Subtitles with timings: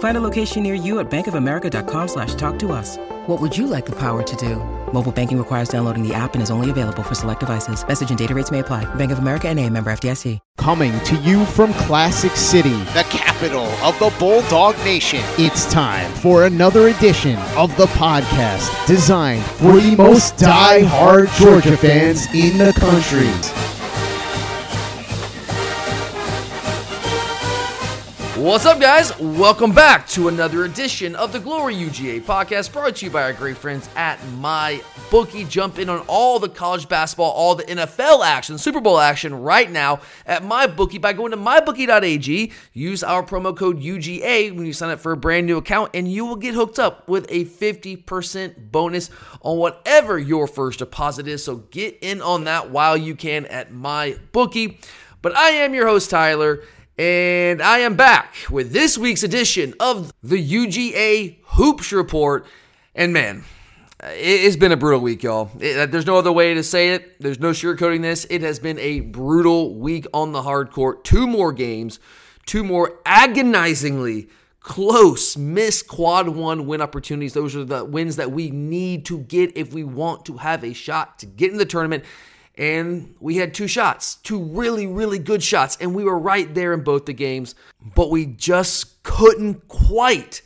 [0.00, 2.96] Find a location near you at bankofamerica.com slash talk to us.
[3.26, 4.56] What would you like the power to do?
[4.92, 7.86] Mobile banking requires downloading the app and is only available for select devices.
[7.86, 8.92] Message and data rates may apply.
[8.96, 10.38] Bank of America and a member FDIC.
[10.56, 15.20] Coming to you from Classic City, the capital of the Bulldog Nation.
[15.38, 22.26] It's time for another edition of the podcast designed for the most die-hard Georgia fans
[22.34, 23.79] in the country.
[28.40, 29.16] What's up, guys?
[29.20, 33.34] Welcome back to another edition of the Glory UGA podcast brought to you by our
[33.34, 35.44] great friends at My Bookie.
[35.44, 39.70] Jump in on all the college basketball, all the NFL action, Super Bowl action right
[39.70, 42.50] now at My Bookie by going to mybookie.ag.
[42.72, 46.10] Use our promo code UGA when you sign up for a brand new account, and
[46.10, 49.10] you will get hooked up with a 50% bonus
[49.42, 51.44] on whatever your first deposit is.
[51.44, 54.78] So get in on that while you can at My Bookie.
[55.20, 56.62] But I am your host, Tyler.
[57.00, 62.46] And I am back with this week's edition of the UGA Hoops Report.
[62.94, 63.44] And man,
[64.02, 65.50] it's been a brutal week, y'all.
[65.60, 67.18] It, uh, there's no other way to say it.
[67.18, 68.26] There's no sugarcoating this.
[68.28, 71.02] It has been a brutal week on the hard court.
[71.02, 72.00] Two more games,
[72.44, 74.28] two more agonizingly
[74.60, 77.32] close missed quad one win opportunities.
[77.32, 80.74] Those are the wins that we need to get if we want to have a
[80.74, 82.04] shot to get in the tournament
[82.60, 86.74] and we had two shots, two really, really good shots, and we were right there
[86.74, 87.54] in both the games,
[87.96, 90.42] but we just couldn't quite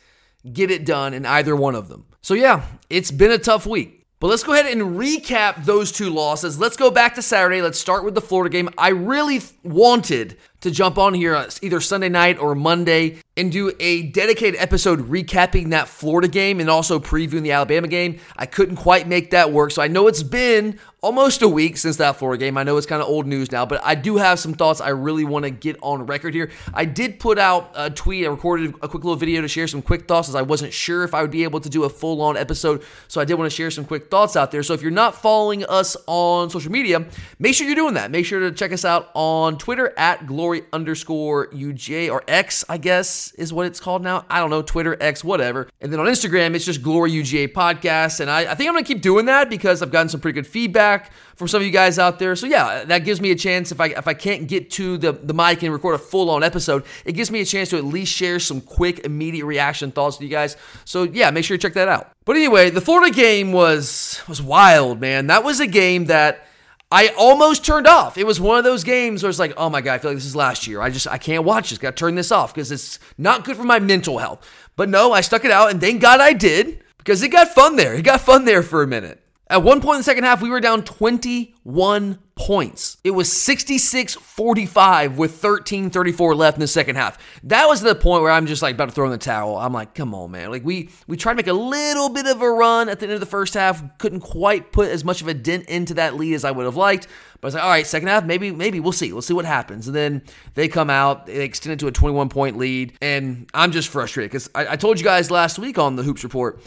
[0.51, 2.07] get it done in either one of them.
[2.23, 4.05] So, yeah, it's been a tough week.
[4.21, 6.59] But let's go ahead and recap those two losses.
[6.59, 7.61] Let's go back to Saturday.
[7.61, 8.71] Let's start with the Florida game.
[8.79, 13.71] I really wanted to jump on here uh, either Sunday night or Monday and do
[13.79, 18.19] a dedicated episode recapping that Florida game and also previewing the Alabama game.
[18.35, 19.73] I couldn't quite make that work.
[19.73, 22.57] So I know it's been almost a week since that Florida game.
[22.57, 24.89] I know it's kind of old news now, but I do have some thoughts I
[24.89, 26.51] really want to get on record here.
[26.73, 29.83] I did put out a tweet, I recorded a quick little video to share some
[29.83, 32.23] quick thoughts as I wasn't sure if I would be able to do a full
[32.23, 32.83] on episode.
[33.07, 34.63] So I did want to share some quick thoughts out there.
[34.63, 37.05] So if you're not following us on social media,
[37.39, 38.11] make sure you're doing that.
[38.11, 42.79] Make sure to check us out on Twitter at glory underscore UJ or X, I
[42.79, 44.25] guess is what it's called now.
[44.31, 45.69] I don't know, Twitter, X, whatever.
[45.83, 48.21] And then on Instagram, it's just Glory UGA Podcast.
[48.21, 50.37] And I, I think I'm going to keep doing that because I've gotten some pretty
[50.37, 50.94] good feedback
[51.37, 52.37] from some of you guys out there.
[52.37, 55.13] So yeah, that gives me a chance if I if I can't get to the,
[55.13, 57.85] the mic and record a full on episode, it gives me a chance to at
[57.85, 60.57] least share some quick, immediate reaction thoughts with you guys.
[60.85, 62.11] So yeah, make sure you check that out.
[62.25, 65.27] But anyway, the Florida game was was wild, man.
[65.27, 66.47] That was a game that
[66.91, 68.17] I almost turned off.
[68.17, 70.19] It was one of those games where it's like, oh my god, I feel like
[70.19, 70.81] this is last year.
[70.81, 71.79] I just I can't watch this.
[71.79, 74.49] Got to turn this off because it's not good for my mental health.
[74.77, 77.77] But no, I stuck it out, and thank God I did because it got fun
[77.77, 77.95] there.
[77.95, 79.24] It got fun there for a minute.
[79.49, 82.97] At one point in the second half, we were down 21 points.
[83.05, 87.19] It was 66 45 with 13 34 left in the second half.
[87.45, 89.57] That was the point where I'm just like about to throw in the towel.
[89.57, 90.51] I'm like, come on, man.
[90.51, 93.13] Like, we, we tried to make a little bit of a run at the end
[93.13, 96.35] of the first half, couldn't quite put as much of a dent into that lead
[96.35, 97.07] as I would have liked.
[97.41, 99.13] But I was like, all right, second half, maybe, maybe we'll see.
[99.13, 99.87] We'll see what happens.
[99.87, 100.23] And then
[100.55, 102.97] they come out, they extend it to a 21 point lead.
[103.03, 106.25] And I'm just frustrated because I, I told you guys last week on the Hoops
[106.25, 106.61] Report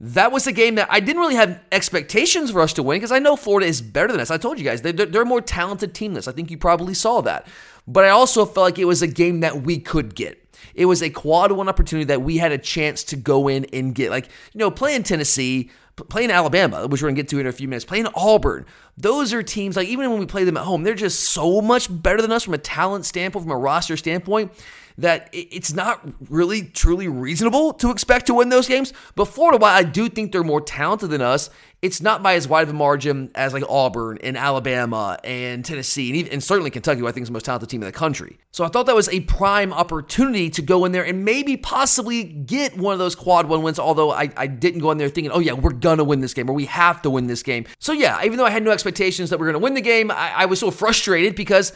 [0.00, 3.12] that was a game that I didn't really have expectations for us to win because
[3.12, 4.30] I know Florida is better than us.
[4.30, 6.28] I told you guys, they're, they're a more talented team than us.
[6.28, 7.46] I think you probably saw that.
[7.86, 10.38] But I also felt like it was a game that we could get.
[10.74, 13.94] It was a quad one opportunity that we had a chance to go in and
[13.94, 14.10] get.
[14.10, 17.52] Like, you know, playing Tennessee, playing Alabama, which we're going to get to in a
[17.52, 18.64] few minutes, playing Auburn.
[18.96, 21.88] Those are teams, like, even when we play them at home, they're just so much
[21.90, 24.52] better than us from a talent standpoint, from a roster standpoint
[25.00, 28.92] that it's not really truly reasonable to expect to win those games.
[29.14, 31.50] But Florida, while I do think they're more talented than us,
[31.82, 36.10] it's not by as wide of a margin as like Auburn and Alabama and Tennessee
[36.10, 37.92] and, even, and certainly Kentucky, who I think is the most talented team in the
[37.92, 38.38] country.
[38.52, 42.24] So I thought that was a prime opportunity to go in there and maybe possibly
[42.24, 43.78] get one of those quad one wins.
[43.78, 46.50] Although I, I didn't go in there thinking, oh yeah, we're gonna win this game
[46.50, 47.64] or we have to win this game.
[47.78, 50.10] So yeah, even though I had no expectations that we are gonna win the game,
[50.10, 51.72] I, I was so frustrated because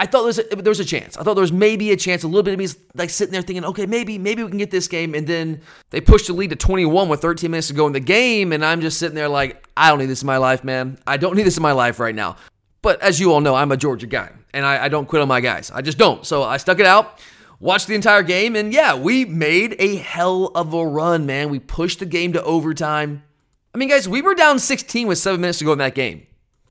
[0.00, 1.16] I thought there was, a, there was a chance.
[1.16, 2.22] I thought there was maybe a chance.
[2.22, 4.70] A little bit of me like sitting there thinking, okay, maybe maybe we can get
[4.70, 5.12] this game.
[5.12, 5.60] And then
[5.90, 8.64] they pushed the lead to 21 with 13 minutes to go in the game, and
[8.64, 10.98] I'm just sitting there like, I don't need this in my life, man.
[11.06, 12.36] I don't need this in my life right now.
[12.80, 15.26] But as you all know, I'm a Georgia guy, and I, I don't quit on
[15.26, 15.72] my guys.
[15.72, 16.24] I just don't.
[16.24, 17.18] So I stuck it out,
[17.58, 21.50] watched the entire game, and yeah, we made a hell of a run, man.
[21.50, 23.24] We pushed the game to overtime.
[23.74, 26.27] I mean, guys, we were down 16 with seven minutes to go in that game.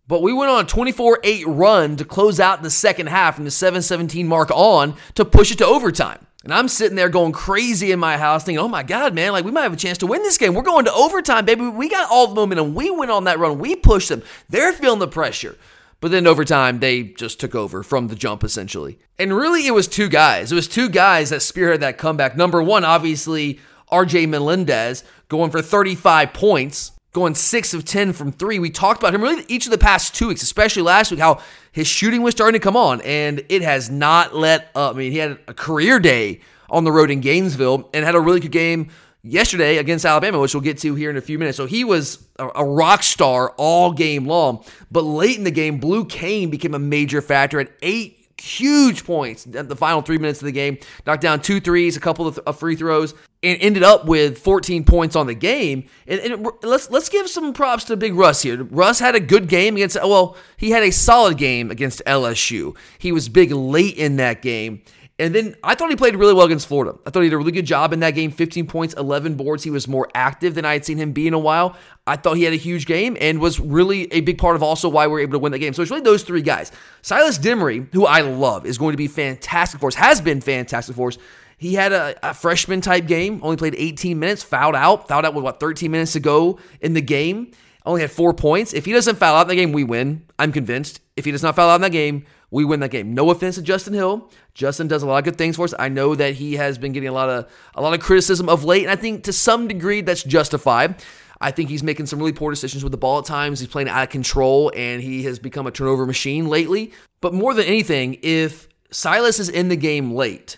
[0.07, 3.45] But we went on a 24 8 run to close out the second half from
[3.45, 6.25] the 7 17 mark on to push it to overtime.
[6.44, 9.44] And I'm sitting there going crazy in my house thinking, oh my God, man, like
[9.44, 10.54] we might have a chance to win this game.
[10.54, 11.68] We're going to overtime, baby.
[11.68, 12.74] We got all the momentum.
[12.74, 13.59] We went on that run.
[13.59, 14.24] We pushed them.
[14.48, 15.57] They're feeling the pressure.
[16.00, 19.00] But then overtime, they just took over from the jump, essentially.
[19.18, 20.51] And really, it was two guys.
[20.51, 22.38] It was two guys that spearheaded that comeback.
[22.38, 23.59] Number one, obviously,
[23.92, 28.59] RJ Melendez going for 35 points going six of 10 from three.
[28.59, 31.42] We talked about him really each of the past two weeks, especially last week, how
[31.71, 34.95] his shooting was starting to come on, and it has not let up.
[34.95, 38.19] I mean, he had a career day on the road in Gainesville and had a
[38.19, 38.89] really good game
[39.24, 41.57] yesterday against Alabama, which we'll get to here in a few minutes.
[41.57, 44.63] So he was a, rock star all game long.
[44.92, 49.48] But late in the game, Blue Cain became a major factor at eight huge points
[49.54, 50.78] at the final three minutes of the game.
[51.06, 53.13] Knocked down two threes, a couple of uh, free throws,
[53.44, 55.88] and ended up with 14 points on the game.
[56.07, 58.63] And, and, let's let's give some props to Big Russ here.
[58.63, 59.95] Russ had a good game against.
[59.95, 62.75] Well, he had a solid game against LSU.
[62.98, 64.81] He was big late in that game.
[65.19, 66.98] And then I thought he played really well against Florida.
[67.06, 69.64] I thought he did a really good job in that game 15 points, 11 boards.
[69.64, 71.75] He was more active than I had seen him be in a while.
[72.06, 74.90] I thought he had a huge game and was really a big part of also
[74.90, 75.74] why we were able to win that game.
[75.74, 76.72] So it's really those three guys.
[77.02, 80.96] Silas Demary, who I love, is going to be fantastic for us, has been fantastic
[80.96, 81.18] for us.
[81.58, 85.34] He had a, a, freshman type game, only played 18 minutes, fouled out, fouled out
[85.34, 87.52] with what 13 minutes to go in the game,
[87.84, 88.74] only had four points.
[88.74, 90.28] If he doesn't foul out in the game, we win.
[90.38, 91.02] I'm convinced.
[91.16, 93.14] If he does not foul out in that game, we win that game.
[93.14, 94.30] No offense to Justin Hill.
[94.54, 95.74] Justin does a lot of good things for us.
[95.78, 98.64] I know that he has been getting a lot of a lot of criticism of
[98.64, 101.04] late, and I think to some degree that's justified.
[101.40, 103.60] I think he's making some really poor decisions with the ball at times.
[103.60, 106.94] He's playing out of control, and he has become a turnover machine lately.
[107.22, 110.58] But more than anything, if Silas is in the game late,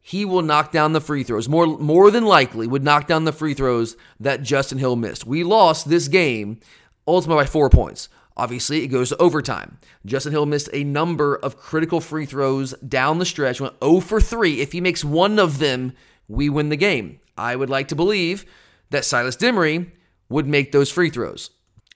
[0.00, 1.48] he will knock down the free throws.
[1.48, 5.26] More more than likely would knock down the free throws that Justin Hill missed.
[5.26, 6.60] We lost this game
[7.08, 8.08] ultimately by four points.
[8.36, 9.78] Obviously, it goes to overtime.
[10.04, 14.20] Justin Hill missed a number of critical free throws down the stretch, went 0 for
[14.20, 14.60] 3.
[14.60, 15.94] If he makes one of them,
[16.28, 17.20] we win the game.
[17.38, 18.44] I would like to believe
[18.90, 19.90] that Silas Demary
[20.28, 21.50] would make those free throws.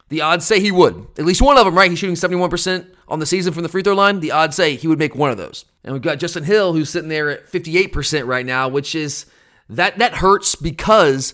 [0.09, 1.07] The odds say he would.
[1.19, 1.91] At least one of them, right?
[1.91, 4.21] He's shooting 71% on the season from the free throw line.
[4.21, 5.65] The odds say he would make one of those.
[5.85, 9.27] And we've got Justin Hill who's sitting there at 58% right now, which is
[9.69, 11.33] that that hurts because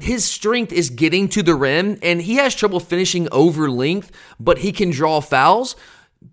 [0.00, 4.58] his strength is getting to the rim and he has trouble finishing over length, but
[4.58, 5.76] he can draw fouls.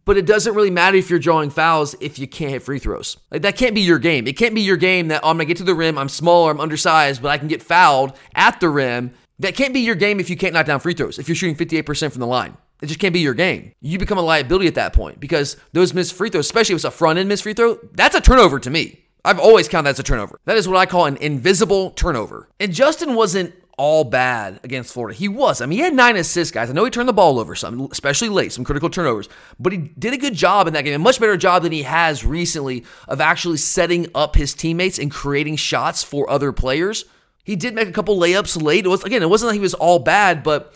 [0.05, 3.17] But it doesn't really matter if you're drawing fouls if you can't hit free throws.
[3.31, 4.27] Like that can't be your game.
[4.27, 6.51] It can't be your game that oh, I'm gonna get to the rim, I'm smaller,
[6.51, 9.11] I'm undersized, but I can get fouled at the rim.
[9.39, 11.17] That can't be your game if you can't knock down free throws.
[11.17, 12.57] If you're shooting 58% from the line.
[12.81, 13.73] It just can't be your game.
[13.81, 16.85] You become a liability at that point because those missed free throws, especially if it's
[16.85, 19.05] a front end missed free throw, that's a turnover to me.
[19.25, 20.39] I've always counted that as a turnover.
[20.45, 22.49] That is what I call an invisible turnover.
[22.59, 25.17] And Justin wasn't all bad against Florida.
[25.17, 25.61] He was.
[25.61, 26.69] I mean, he had nine assists, guys.
[26.69, 29.77] I know he turned the ball over some, especially late, some critical turnovers, but he
[29.77, 32.83] did a good job in that game, a much better job than he has recently
[33.07, 37.05] of actually setting up his teammates and creating shots for other players.
[37.45, 38.85] He did make a couple layups late.
[38.85, 40.75] It was again, it wasn't like he was all bad, but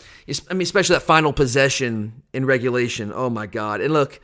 [0.50, 3.12] I mean, especially that final possession in regulation.
[3.14, 3.82] Oh my God!
[3.82, 4.18] And look,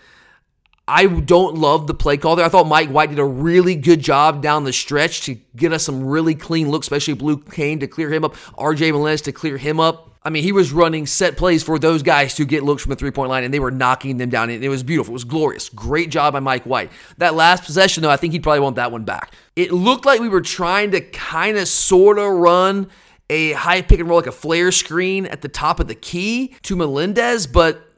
[0.90, 2.44] I don't love the play call there.
[2.44, 5.84] I thought Mike White did a really good job down the stretch to get us
[5.84, 9.56] some really clean looks, especially Blue Cain to clear him up, RJ Melendez to clear
[9.56, 10.10] him up.
[10.24, 12.96] I mean, he was running set plays for those guys to get looks from the
[12.96, 14.50] three point line, and they were knocking them down.
[14.50, 15.12] And it was beautiful.
[15.12, 15.68] It was glorious.
[15.68, 16.90] Great job by Mike White.
[17.18, 19.32] That last possession, though, I think he'd probably want that one back.
[19.54, 22.90] It looked like we were trying to kind of sort of run
[23.30, 26.56] a high pick and roll, like a flare screen at the top of the key
[26.62, 27.89] to Melendez, but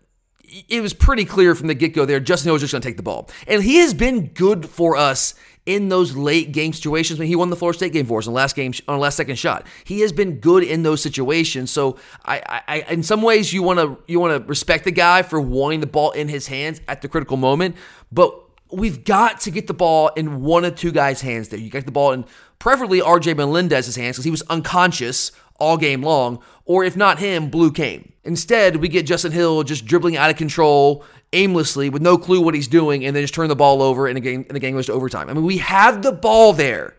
[0.69, 2.21] it was pretty clear from the get go there.
[2.21, 3.31] Justin Hill was just going to take the ball.
[3.47, 7.49] And he has been good for us in those late game situations when he won
[7.49, 9.67] the Florida State game for us on the last game on last second shot.
[9.85, 11.71] He has been good in those situations.
[11.71, 15.23] So I, I in some ways you want to you want to respect the guy
[15.23, 17.77] for wanting the ball in his hands at the critical moment,
[18.11, 18.39] but
[18.73, 21.61] we've got to get the ball in one of two guys' hands there.
[21.61, 22.25] You get the ball in
[22.59, 27.51] preferably RJ Melendez's hands because he was unconscious all game long, or if not him,
[27.51, 28.13] Blue Cain.
[28.25, 32.55] Instead, we get Justin Hill just dribbling out of control aimlessly with no clue what
[32.55, 34.75] he's doing and then just turn the ball over and the game and the game
[34.75, 35.29] goes to overtime.
[35.29, 36.95] I mean, we have the ball there.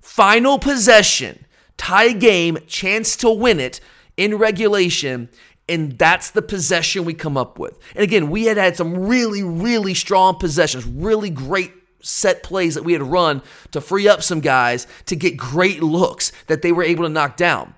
[0.00, 1.44] Final possession,
[1.76, 3.80] tie game, chance to win it
[4.16, 5.28] in regulation,
[5.68, 7.78] And that's the possession we come up with.
[7.94, 12.84] And again, we had had some really, really strong possessions, really great set plays that
[12.84, 16.82] we had run to free up some guys to get great looks that they were
[16.82, 17.74] able to knock down.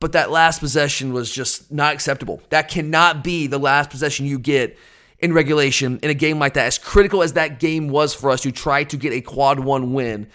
[0.00, 2.42] But that last possession was just not acceptable.
[2.50, 4.76] That cannot be the last possession you get
[5.18, 6.66] in regulation in a game like that.
[6.66, 9.94] As critical as that game was for us to try to get a quad one
[9.94, 10.28] win,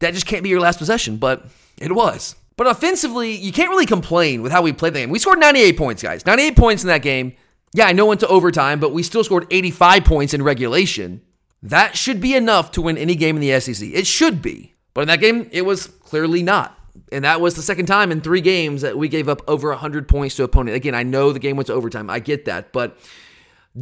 [0.00, 1.46] that just can't be your last possession, but
[1.78, 2.34] it was.
[2.56, 5.10] But offensively, you can't really complain with how we played the game.
[5.10, 6.26] We scored 98 points, guys.
[6.26, 7.34] 98 points in that game.
[7.74, 11.22] Yeah, I know went to overtime, but we still scored 85 points in regulation.
[11.62, 13.88] That should be enough to win any game in the SEC.
[13.88, 14.74] It should be.
[14.94, 16.78] But in that game, it was clearly not.
[17.10, 20.08] And that was the second time in three games that we gave up over 100
[20.08, 20.76] points to opponent.
[20.76, 22.10] Again, I know the game went to overtime.
[22.10, 22.72] I get that.
[22.72, 22.98] But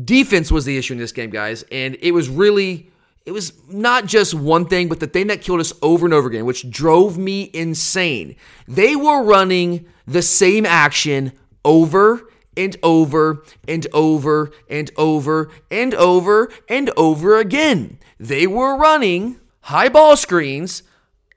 [0.05, 1.65] defense was the issue in this game, guys.
[1.73, 2.91] And it was really,
[3.27, 6.29] it was not just one thing, but the thing that killed us over and over
[6.29, 8.37] again, which drove me insane.
[8.69, 11.33] They were running the same action
[11.65, 17.99] over and over and over and over and over and over again.
[18.19, 20.83] They were running high ball screens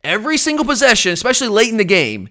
[0.03, 2.29] every single possession, especially late in the game,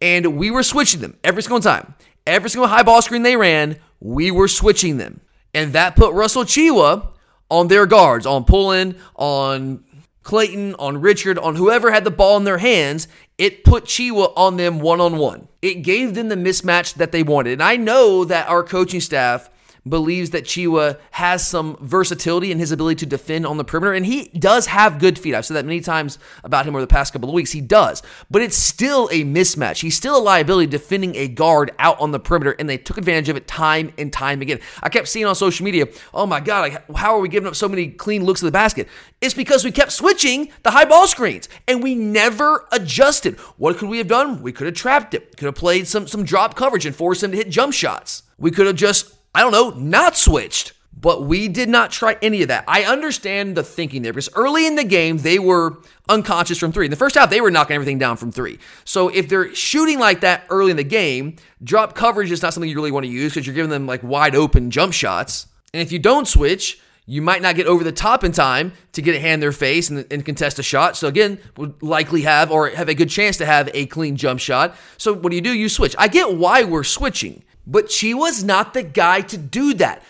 [0.00, 1.94] and we were switching them every single time.
[2.26, 5.20] Every single high ball screen they ran, we were switching them.
[5.52, 7.08] And that put Russell Tchewa
[7.50, 9.84] on their guards, on Pullin, on
[10.22, 13.08] Clayton, on Richard, on whoever had the ball in their hands,
[13.40, 15.48] it put Tchewa on them one on one.
[15.62, 17.54] It gave them the mismatch that they wanted.
[17.54, 19.48] And I know that our coaching staff
[19.88, 24.04] believes that Tchewa has some versatility in his ability to defend on the perimeter, and
[24.04, 25.34] he does have good feet.
[25.34, 27.52] I've said that many times about him over the past couple of weeks.
[27.52, 29.80] He does, but it's still a mismatch.
[29.80, 33.28] He's still a liability defending a guard out on the perimeter, and they took advantage
[33.28, 34.60] of it time and time again.
[34.82, 37.56] I kept seeing on social media, oh my God, like, how are we giving up
[37.56, 38.88] so many clean looks at the basket?
[39.20, 43.38] It's because we kept switching the high ball screens, and we never adjusted.
[43.56, 44.42] What could we have done?
[44.42, 47.30] We could have trapped it, could have played some, some drop coverage and forced him
[47.30, 48.24] to hit jump shots.
[48.38, 50.72] We could have just I don't know, not switched.
[51.00, 52.64] But we did not try any of that.
[52.68, 55.78] I understand the thinking there because early in the game, they were
[56.10, 56.86] unconscious from three.
[56.86, 58.58] In the first half, they were knocking everything down from three.
[58.84, 62.68] So if they're shooting like that early in the game, drop coverage is not something
[62.68, 65.46] you really want to use because you're giving them like wide open jump shots.
[65.72, 69.00] And if you don't switch, you might not get over the top in time to
[69.00, 70.96] get a hand in their face and, and, contest a shot.
[70.96, 74.38] So again, would likely have or have a good chance to have a clean jump
[74.38, 74.76] shot.
[74.96, 75.52] So what do you do?
[75.52, 75.94] You switch.
[75.98, 77.42] I get why we're switching.
[77.70, 80.02] But Tchewa not the guy to do that.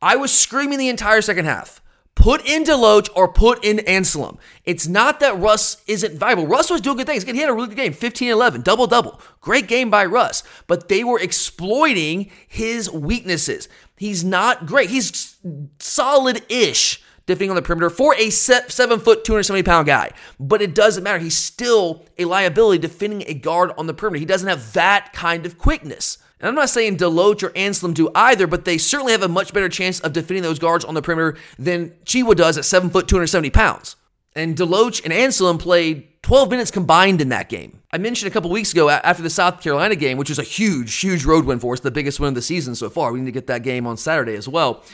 [0.00, 1.80] I was screaming the entire second half.
[2.14, 4.38] Put in Deloach or put in Anselem.
[4.64, 6.46] It's not that Russ isn't viable.
[6.46, 7.24] Russ was doing good things.
[7.24, 9.20] He had a really good game 15 11, double double.
[9.40, 10.42] Great game by Russ.
[10.66, 13.68] But they were exploiting his weaknesses.
[13.96, 14.90] He's not great.
[14.90, 15.36] He's
[15.78, 20.10] solid ish defending on the perimeter for a seven foot, 270 pound guy.
[20.40, 21.18] But it doesn't matter.
[21.18, 24.20] He's still a liability defending a guard on the perimeter.
[24.20, 26.18] He doesn't have that kind of quickness.
[26.40, 29.52] And I'm not saying Deloach or Anselem do either, but they certainly have a much
[29.52, 33.08] better chance of defending those guards on the perimeter than Tchewa does at 7 foot
[33.08, 33.96] 270 pounds.
[34.34, 37.80] And Deloach and Anselem played 12 minutes combined in that game.
[37.90, 40.94] I mentioned a couple weeks ago after the South Carolina game, which was a huge,
[40.94, 43.12] huge road win for us, the biggest win of the season so far.
[43.12, 44.84] We need to get that game on Saturday as well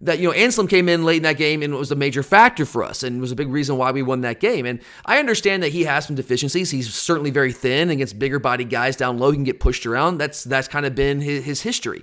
[0.00, 2.64] that you know Anselem came in late in that game and was a major factor
[2.64, 4.64] for us and was a big reason why we won that game.
[4.66, 6.70] And I understand that he has some deficiencies.
[6.70, 9.30] He's certainly very thin against bigger body guys down low.
[9.30, 10.18] He can get pushed around.
[10.18, 12.02] That's that's kind of been his, his history.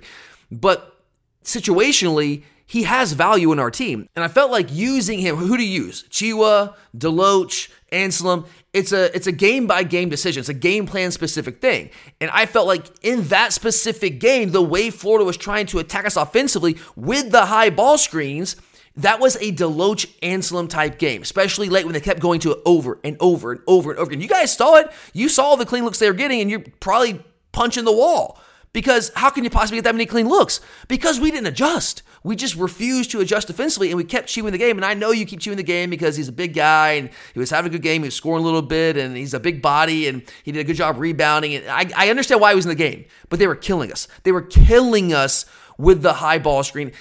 [0.50, 1.00] But
[1.42, 4.08] situationally, he has value in our team.
[4.16, 6.04] And I felt like using him, who to use?
[6.10, 8.46] Tchewa, Deloach, Anselem.
[8.72, 10.40] It's a it's a game by game decision.
[10.40, 11.90] It's a game plan specific thing.
[12.20, 16.04] And I felt like in that specific game, the way Florida was trying to attack
[16.04, 18.56] us offensively with the high ball screens,
[18.96, 22.58] that was a Deloach Anselem type game, especially late when they kept going to it
[22.64, 24.20] over and over and over and over again.
[24.20, 24.90] You guys saw it.
[25.12, 27.22] You saw the clean looks they were getting, and you're probably
[27.52, 28.40] punching the wall.
[28.76, 30.60] Because how can you possibly get that many clean looks?
[30.86, 32.02] Because we didn't adjust.
[32.22, 34.76] We just refused to adjust defensively and we kept chewing the game.
[34.76, 37.38] And I know you keep chewing the game because he's a big guy and he
[37.38, 38.02] was having a good game.
[38.02, 40.64] He was scoring a little bit and he's a big body and he did a
[40.64, 41.54] good job rebounding.
[41.54, 44.08] And I, I understand why he was in the game, but they were killing us.
[44.24, 45.46] They were killing us
[45.78, 46.92] with the high ball screen.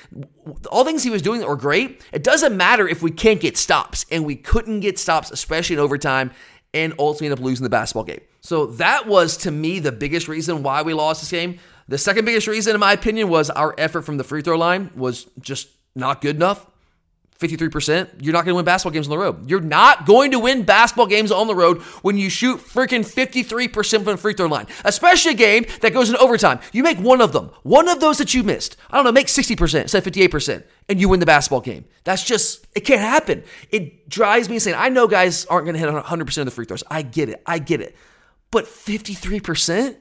[0.71, 2.03] All things he was doing were great.
[2.13, 5.79] It doesn't matter if we can't get stops, and we couldn't get stops, especially in
[5.79, 6.31] overtime,
[6.75, 8.21] and ultimately end up losing the basketball game.
[8.41, 11.57] So that was to me the biggest reason why we lost this game.
[11.87, 14.91] The second biggest reason, in my opinion, was our effort from the free throw line
[14.95, 16.67] was just not good enough.
[17.39, 19.49] 53%, you're not going to win basketball games on the road.
[19.49, 23.91] You're not going to win basketball games on the road when you shoot freaking 53%
[23.91, 26.59] from the free throw line, especially a game that goes into overtime.
[26.71, 28.77] You make one of them, one of those that you missed.
[28.89, 31.85] I don't know, make 60% instead of 58%, and you win the basketball game.
[32.03, 33.43] That's just, it can't happen.
[33.69, 34.75] It drives me insane.
[34.77, 36.83] I know guys aren't going to hit 100% of the free throws.
[36.89, 37.41] I get it.
[37.45, 37.95] I get it.
[38.51, 39.97] But 53%?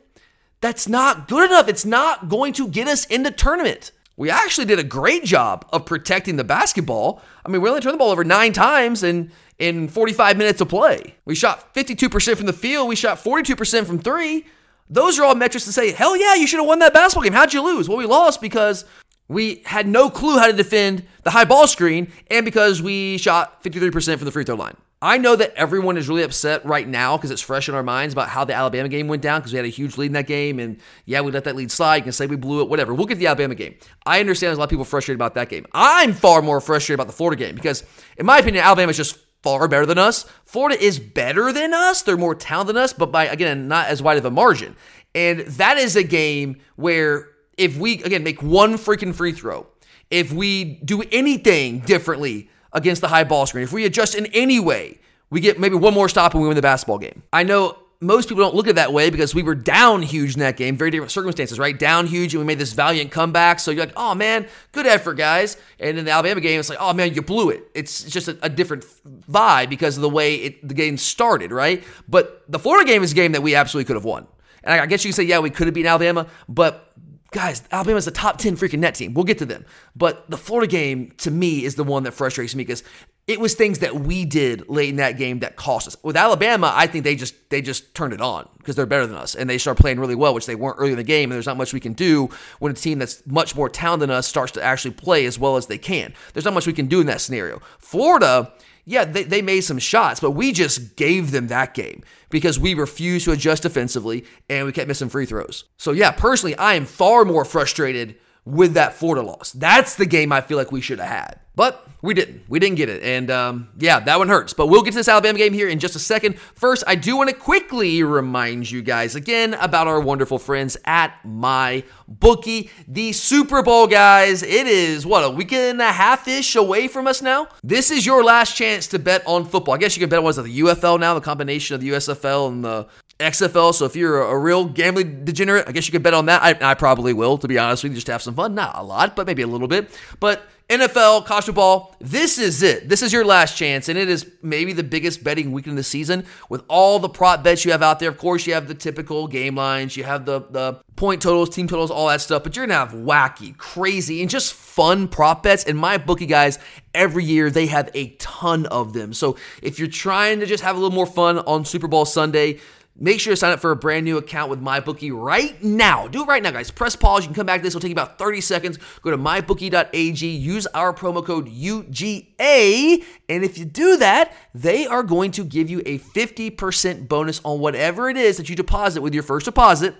[0.64, 1.69] that's not good enough.
[1.69, 3.93] It's not going to get us in the tournament.
[4.16, 7.21] We actually did a great job of protecting the basketball.
[7.44, 10.68] I mean, we only turned the ball over nine times in, in 45 minutes of
[10.68, 11.16] play.
[11.25, 12.88] We shot 52% from the field.
[12.88, 14.47] We shot 42% from three.
[14.88, 17.33] Those are all metrics to say, hell yeah, you should have won that basketball game.
[17.33, 17.88] How'd you lose?
[17.88, 18.85] Well, we lost because
[19.26, 23.64] we had no clue how to defend the high ball screen and because we shot
[23.64, 24.76] 53% from the free throw line.
[25.03, 28.15] I know that everyone is really upset right now because it's fresh in our minds
[28.15, 30.27] about how the Alabama game went down because we had a huge lead in that
[30.27, 30.59] game.
[30.59, 31.97] And yeah, we let that lead slide.
[31.97, 32.95] You can say we blew it, whatever.
[32.95, 33.75] We'll get the Alabama game.
[34.07, 35.67] I understand there's a lot of people frustrated about that game.
[35.73, 37.85] I'm far more frustrated about the Florida game because,
[38.17, 40.25] in my opinion, Alabama is just far better than us.
[40.47, 42.01] Florida is better than us.
[42.01, 44.75] They're more talented than us, but by, again, not as wide of a margin.
[45.15, 49.67] And that is a game where if we, again, make one freaking free throw,
[50.11, 54.61] if we do anything differently against the high ball screen, if we adjust in any
[54.61, 54.99] way,
[55.31, 57.23] we get maybe one more stop and we win the basketball game.
[57.33, 60.35] I know most people don't look at it that way because we were down huge
[60.35, 61.78] in that game, very different circumstances, right?
[61.78, 63.61] Down huge, and we made this valiant comeback.
[63.61, 65.57] So you're like, oh man, good effort, guys.
[65.81, 67.64] And in the Alabama game, it's like, oh man, you blew it.
[67.75, 68.85] It's just a, a different
[69.31, 71.83] vibe because of the way it, the game started, right?
[72.07, 74.26] But the Florida game is a game that we absolutely could have won.
[74.62, 76.93] And I guess you can say, yeah, we could have beaten Alabama, but
[77.35, 79.12] guys, Alabama's a top 10 freaking net team.
[79.12, 79.67] We'll get to them.
[79.97, 82.85] But the Florida game, to me, is the one that frustrates me because
[83.26, 85.97] it was things that we did late in that game that cost us.
[86.05, 89.17] With Alabama, I think they just they just turned it on because they're better than
[89.17, 91.31] us and they start playing really well, which they weren't early in the game.
[91.31, 92.29] And there's not much we can do
[92.61, 95.57] when a team that's much more talented than us starts to actually play as well
[95.57, 96.14] as they can.
[96.35, 97.61] There's not much we can do in that scenario.
[97.79, 98.53] Florida,
[98.85, 102.75] yeah, they, they made some shots, but we just gave them that game because we
[102.75, 105.64] refused to adjust defensively and we kept missing free throws.
[105.76, 109.53] So, yeah, personally, I am far more frustrated with that Florida loss.
[109.53, 111.41] That's the game I feel like we should have had.
[111.57, 112.43] But we didn't.
[112.49, 113.03] We didn't get it.
[113.03, 114.53] And um, yeah, that one hurts.
[114.53, 116.39] But we'll get to this Alabama game here in just a second.
[116.39, 121.19] First, I do want to quickly remind you guys again about our wonderful friends at
[121.25, 122.71] My Bookie.
[122.87, 124.43] The Super Bowl, guys.
[124.43, 127.49] It is, what, a week and a half ish away from us now?
[127.63, 129.75] This is your last chance to bet on football.
[129.75, 132.65] I guess you can bet on the UFL now, the combination of the USFL and
[132.65, 132.87] the
[133.19, 133.73] XFL.
[133.73, 136.43] So if you're a real gambling degenerate, I guess you could bet on that.
[136.43, 138.55] I, I probably will, to be honest with you, just to have some fun.
[138.55, 139.90] Not a lot, but maybe a little bit.
[140.21, 142.88] But NFL, college football, this is it.
[142.88, 145.83] This is your last chance, and it is maybe the biggest betting weekend of the
[145.83, 148.09] season with all the prop bets you have out there.
[148.09, 151.68] Of course, you have the typical game lines, you have the, the point totals, team
[151.68, 155.64] totals, all that stuff, but you're gonna have wacky, crazy, and just fun prop bets.
[155.64, 156.59] And my bookie guys,
[156.94, 159.12] every year they have a ton of them.
[159.12, 162.59] So if you're trying to just have a little more fun on Super Bowl Sunday,
[162.96, 166.07] Make sure to sign up for a brand new account with MyBookie right now.
[166.07, 166.70] Do it right now, guys.
[166.70, 167.24] Press pause.
[167.24, 167.72] You can come back to this.
[167.72, 168.78] It'll take you about 30 seconds.
[169.02, 170.26] Go to mybookie.ag.
[170.26, 173.04] Use our promo code UGA.
[173.28, 177.59] And if you do that, they are going to give you a 50% bonus on
[177.59, 179.96] whatever it is that you deposit with your first deposit.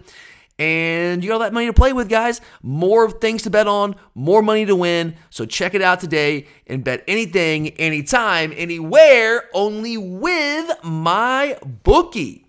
[0.57, 2.41] And you got all that money to play with, guys.
[2.63, 5.17] More things to bet on, more money to win.
[5.31, 12.44] So check it out today and bet anything, anytime, anywhere, only with my bookie.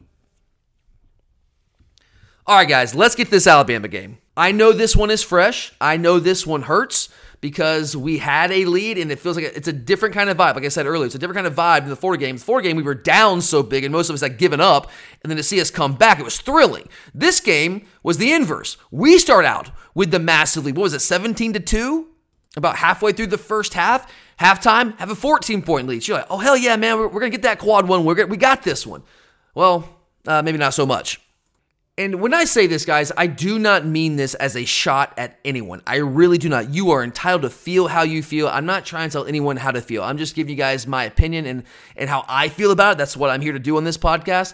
[2.48, 4.20] All right, guys, let's get this Alabama game.
[4.38, 5.74] I know this one is fresh.
[5.82, 7.10] I know this one hurts
[7.42, 10.54] because we had a lead and it feels like it's a different kind of vibe.
[10.54, 12.38] Like I said earlier, it's a different kind of vibe in the Florida game.
[12.38, 14.92] The Florida game, we were down so big and most of us had given up.
[15.24, 16.88] And then to see us come back, it was thrilling.
[17.16, 18.78] This game was the inverse.
[18.92, 20.78] We start out with the massive lead.
[20.78, 22.08] What was it, 17 to 2?
[22.58, 26.08] About halfway through the first half, halftime, have a 14 point lead.
[26.08, 28.06] You're like, oh, hell yeah, man, we're, we're going to get that quad one.
[28.06, 29.02] We're, we got this one.
[29.56, 29.90] Well,
[30.28, 31.20] uh, maybe not so much.
[31.98, 35.40] And when I say this, guys, I do not mean this as a shot at
[35.46, 35.82] anyone.
[35.88, 36.74] I really do not.
[36.74, 38.50] You are entitled to feel how you feel.
[38.50, 40.04] I'm not trying to tell anyone how to feel.
[40.04, 41.64] I'm just giving you guys my opinion and,
[41.96, 42.98] and how I feel about it.
[42.98, 44.54] That's what I'm here to do on this podcast.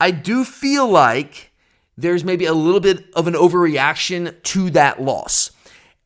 [0.00, 1.50] I do feel like
[1.96, 5.50] there's maybe a little bit of an overreaction to that loss.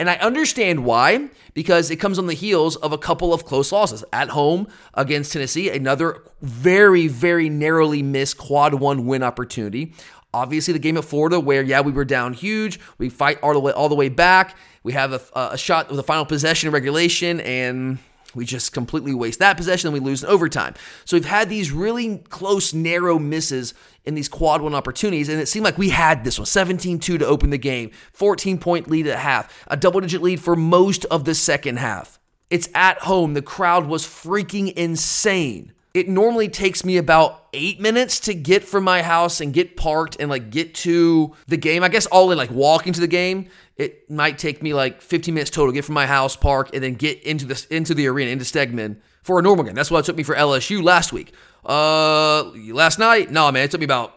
[0.00, 3.70] And I understand why, because it comes on the heels of a couple of close
[3.72, 9.92] losses at home against Tennessee, another very, very narrowly missed quad one win opportunity.
[10.34, 13.60] Obviously, the game at Florida, where yeah, we were down huge, we fight all the
[13.60, 14.56] way all the way back.
[14.82, 17.98] We have a, a shot with a final possession regulation, and
[18.34, 20.74] we just completely waste that possession, and we lose in overtime.
[21.04, 25.46] So we've had these really close, narrow misses in these quad one opportunities, and it
[25.46, 29.06] seemed like we had this one 17 2 to open the game, 14 point lead
[29.06, 32.18] at half, a double digit lead for most of the second half.
[32.50, 33.34] It's at home.
[33.34, 38.84] The crowd was freaking insane it normally takes me about eight minutes to get from
[38.84, 41.82] my house and get parked and like get to the game.
[41.84, 45.34] I guess all in like walking to the game, it might take me like 15
[45.34, 48.06] minutes total to get from my house, park, and then get into the into the
[48.06, 49.74] arena, into Stegeman for a normal game.
[49.74, 51.32] That's what it took me for LSU last week.
[51.64, 54.14] Uh, last night, no man, it took me about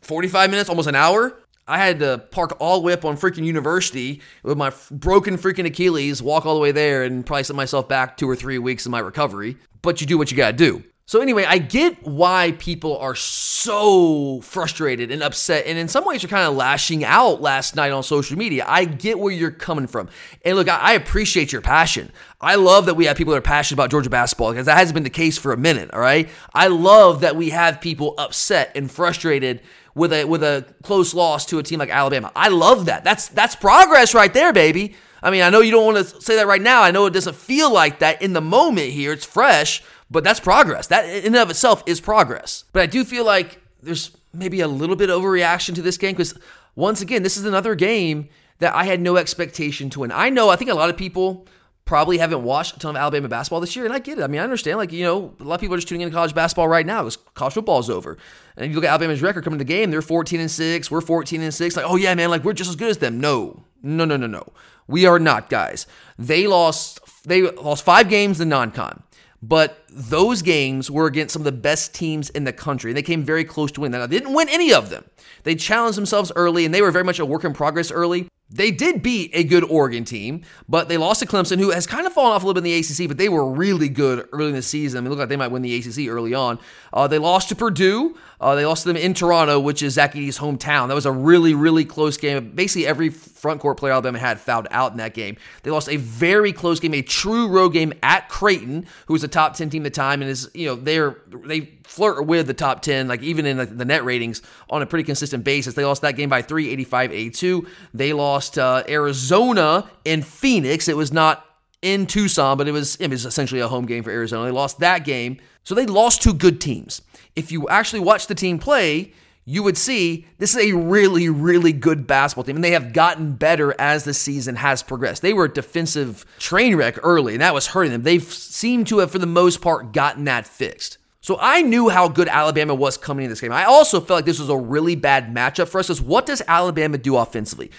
[0.00, 1.38] 45 minutes, almost an hour.
[1.66, 5.66] I had to park all the way up on freaking university with my broken freaking
[5.66, 8.86] Achilles, walk all the way there, and probably set myself back two or three weeks
[8.86, 9.58] in my recovery.
[9.82, 10.82] But you do what you gotta do.
[11.08, 16.22] So anyway, I get why people are so frustrated and upset, and in some ways
[16.22, 18.66] you're kind of lashing out last night on social media.
[18.68, 20.10] I get where you're coming from,
[20.44, 22.12] and look, I appreciate your passion.
[22.42, 24.92] I love that we have people that are passionate about Georgia basketball because that hasn't
[24.92, 25.88] been the case for a minute.
[25.94, 29.62] All right, I love that we have people upset and frustrated
[29.94, 32.30] with a with a close loss to a team like Alabama.
[32.36, 33.02] I love that.
[33.02, 34.94] That's that's progress right there, baby.
[35.22, 36.82] I mean, I know you don't want to say that right now.
[36.82, 39.12] I know it doesn't feel like that in the moment here.
[39.12, 40.86] It's fresh, but that's progress.
[40.88, 42.64] That in and of itself is progress.
[42.72, 46.12] But I do feel like there's maybe a little bit of overreaction to this game
[46.12, 46.38] because
[46.74, 50.12] once again, this is another game that I had no expectation to win.
[50.12, 51.46] I know, I think a lot of people
[51.84, 54.22] probably haven't watched a ton of Alabama basketball this year, and I get it.
[54.22, 54.76] I mean, I understand.
[54.76, 57.00] Like, you know, a lot of people are just tuning into college basketball right now
[57.02, 58.18] because college football is over.
[58.56, 60.90] And if you look at Alabama's record coming to the game, they're 14 and 6,
[60.90, 61.76] we're 14 and 6.
[61.76, 63.20] Like, oh yeah, man, like we're just as good as them.
[63.20, 63.62] No.
[63.82, 64.52] No, no, no, no.
[64.86, 65.86] We are not, guys.
[66.18, 69.02] They lost they lost 5 games in non-con.
[69.40, 72.90] But those games were against some of the best teams in the country.
[72.90, 74.00] And they came very close to winning.
[74.00, 75.04] Now, they didn't win any of them.
[75.44, 78.28] They challenged themselves early, and they were very much a work in progress early.
[78.50, 82.06] They did beat a good Oregon team, but they lost to Clemson, who has kind
[82.06, 84.48] of fallen off a little bit in the ACC, but they were really good early
[84.48, 84.98] in the season.
[84.98, 86.58] I mean, look like they might win the ACC early on.
[86.92, 88.16] Uh, they lost to Purdue.
[88.40, 90.88] Uh, they lost to them in Toronto, which is Zach hometown.
[90.88, 92.52] That was a really, really close game.
[92.54, 95.36] Basically, every front court player Alabama had fouled out in that game.
[95.62, 99.28] They lost a very close game, a true road game at Creighton, who was a
[99.28, 102.54] top 10 team at the time, and is, you know, they're, they flirt with the
[102.54, 105.74] top 10, like even in the, the net ratings on a pretty consistent basis.
[105.74, 107.66] They lost that game by 385 82.
[107.94, 110.86] They lost uh, Arizona in Phoenix.
[110.86, 111.44] It was not
[111.82, 114.46] in Tucson, but it was, it was essentially a home game for Arizona.
[114.46, 115.38] They lost that game.
[115.64, 117.02] So they lost two good teams
[117.38, 119.12] if you actually watch the team play,
[119.44, 122.56] you would see this is a really, really good basketball team.
[122.56, 125.22] And they have gotten better as the season has progressed.
[125.22, 128.02] They were a defensive train wreck early, and that was hurting them.
[128.02, 130.98] They've seemed to have, for the most part, gotten that fixed.
[131.20, 133.52] So I knew how good Alabama was coming in this game.
[133.52, 136.42] I also felt like this was a really bad matchup for us because what does
[136.48, 137.70] Alabama do offensively?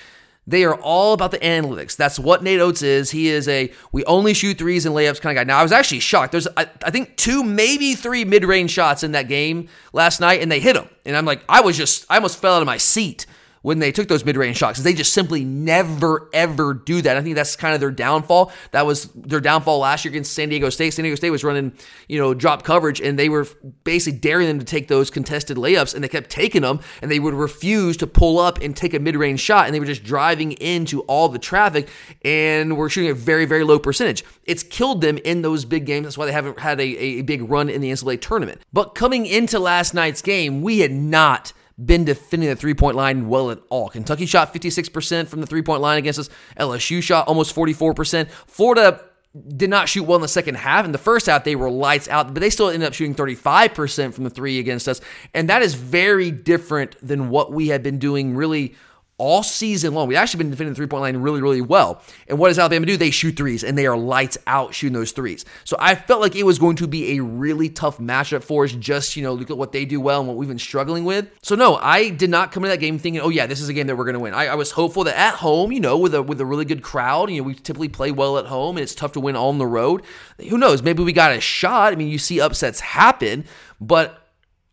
[0.49, 1.95] They are all about the analytics.
[1.95, 3.11] That's what Nate Oats is.
[3.11, 5.43] He is a we only shoot threes and layups kind of guy.
[5.43, 6.31] Now I was actually shocked.
[6.31, 10.51] There's I, I think two, maybe three mid-range shots in that game last night, and
[10.51, 10.89] they hit them.
[11.05, 13.27] And I'm like, I was just I almost fell out of my seat
[13.69, 14.79] when they took those mid-range shots.
[14.79, 17.15] They just simply never ever do that.
[17.15, 18.51] I think that's kind of their downfall.
[18.71, 20.89] That was their downfall last year against San Diego State.
[20.95, 21.73] San Diego State was running,
[22.07, 23.45] you know, drop coverage and they were
[23.83, 27.19] basically daring them to take those contested layups and they kept taking them and they
[27.19, 30.53] would refuse to pull up and take a mid-range shot and they were just driving
[30.53, 31.89] into all the traffic
[32.25, 34.23] and were shooting a very very low percentage.
[34.45, 36.05] It's killed them in those big games.
[36.05, 38.61] That's why they haven't had a, a big run in the NCAA tournament.
[38.73, 43.27] But coming into last night's game, we had not been defending the three point line
[43.29, 43.89] well at all.
[43.89, 46.29] Kentucky shot 56% from the three point line against us.
[46.59, 48.29] LSU shot almost 44%.
[48.47, 49.01] Florida
[49.47, 50.85] did not shoot well in the second half.
[50.85, 54.13] In the first half, they were lights out, but they still ended up shooting 35%
[54.13, 55.01] from the three against us.
[55.33, 58.75] And that is very different than what we had been doing really
[59.19, 60.07] all season long.
[60.07, 62.01] We've actually been defending the three point line really, really well.
[62.27, 62.97] And what does Alabama do?
[62.97, 65.45] They shoot threes and they are lights out shooting those threes.
[65.65, 68.71] So I felt like it was going to be a really tough matchup for us.
[68.71, 71.29] Just, you know, look at what they do well and what we've been struggling with.
[71.41, 73.73] So no, I did not come into that game thinking, oh yeah, this is a
[73.73, 74.33] game that we're going to win.
[74.33, 76.81] I, I, was hopeful that at home, you know, with a, with a really good
[76.81, 79.57] crowd, you know, we typically play well at home and it's tough to win on
[79.57, 80.03] the road.
[80.49, 80.81] Who knows?
[80.81, 81.93] Maybe we got a shot.
[81.93, 83.45] I mean, you see upsets happen,
[83.81, 84.18] but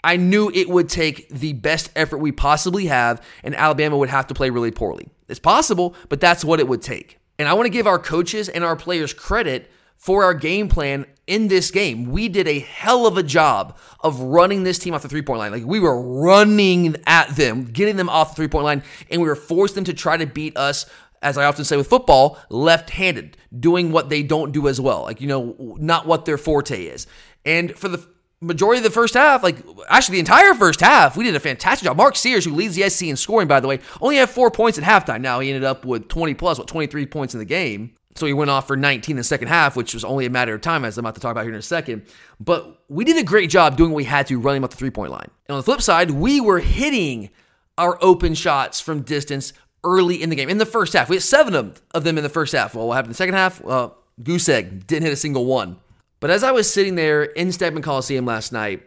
[0.06, 4.28] I knew it would take the best effort we possibly have, and Alabama would have
[4.28, 5.08] to play really poorly.
[5.26, 7.18] It's possible, but that's what it would take.
[7.40, 11.06] And I want to give our coaches and our players credit for our game plan
[11.26, 12.12] in this game.
[12.12, 15.40] We did a hell of a job of running this team off the three point
[15.40, 15.50] line.
[15.50, 19.26] Like we were running at them, getting them off the three point line, and we
[19.26, 20.86] were forcing them to try to beat us
[21.20, 25.02] as I often say with football, left handed, doing what they don't do as well.
[25.02, 27.08] Like, you know, not what their forte is.
[27.44, 28.06] And for the
[28.40, 29.56] majority of the first half, like
[29.88, 31.96] actually the entire first half, we did a fantastic job.
[31.96, 34.78] Mark Sears, who leads the SEC in scoring, by the way, only had four points
[34.78, 35.20] at halftime.
[35.20, 37.94] Now he ended up with 20 plus, what, 23 points in the game.
[38.14, 40.54] So he went off for 19 in the second half, which was only a matter
[40.54, 42.06] of time, as I'm about to talk about here in a second.
[42.40, 44.90] But we did a great job doing what we had to, running up the three
[44.90, 45.28] point line.
[45.48, 47.30] And on the flip side, we were hitting
[47.76, 49.52] our open shots from distance
[49.84, 50.48] early in the game.
[50.48, 52.74] In the first half, we had seven of them in the first half.
[52.74, 53.60] Well, what happened in the second half?
[53.60, 55.78] Well, goose egg didn't hit a single one.
[56.20, 58.82] But as I was sitting there in Stegeman Coliseum last night,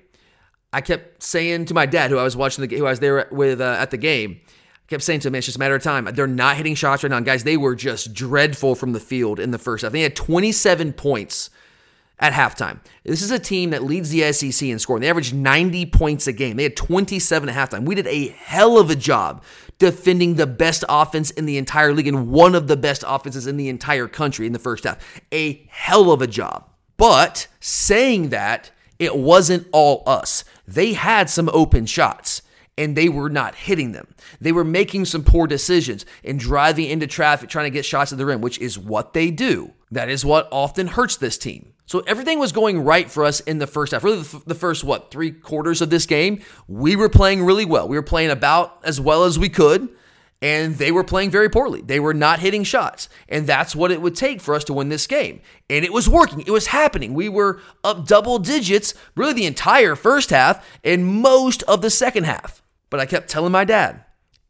[0.71, 3.27] I kept saying to my dad, who I was watching the, who I was there
[3.31, 5.83] with uh, at the game, I kept saying to him, it's just a matter of
[5.83, 6.05] time.
[6.13, 7.43] They're not hitting shots right now, guys.
[7.43, 9.91] They were just dreadful from the field in the first half.
[9.91, 11.49] They had 27 points
[12.19, 12.79] at halftime.
[13.03, 15.01] This is a team that leads the SEC in scoring.
[15.01, 16.57] They averaged 90 points a game.
[16.57, 17.85] They had 27 at halftime.
[17.85, 19.43] We did a hell of a job
[19.77, 23.57] defending the best offense in the entire league and one of the best offenses in
[23.57, 25.21] the entire country in the first half.
[25.31, 26.69] A hell of a job.
[26.99, 30.43] But saying that, it wasn't all us.
[30.67, 32.41] They had some open shots
[32.77, 34.07] and they were not hitting them.
[34.39, 38.17] They were making some poor decisions and driving into traffic trying to get shots at
[38.17, 39.73] the rim, which is what they do.
[39.91, 41.73] That is what often hurts this team.
[41.85, 44.03] So everything was going right for us in the first half.
[44.03, 47.87] Really, the first, what, three quarters of this game, we were playing really well.
[47.87, 49.87] We were playing about as well as we could,
[50.41, 51.81] and they were playing very poorly.
[51.81, 53.09] They were not hitting shots.
[53.27, 55.41] And that's what it would take for us to win this game.
[55.69, 57.13] And it was working, it was happening.
[57.13, 62.23] We were up double digits, really the entire first half and most of the second
[62.23, 62.61] half.
[62.89, 64.05] But I kept telling my dad,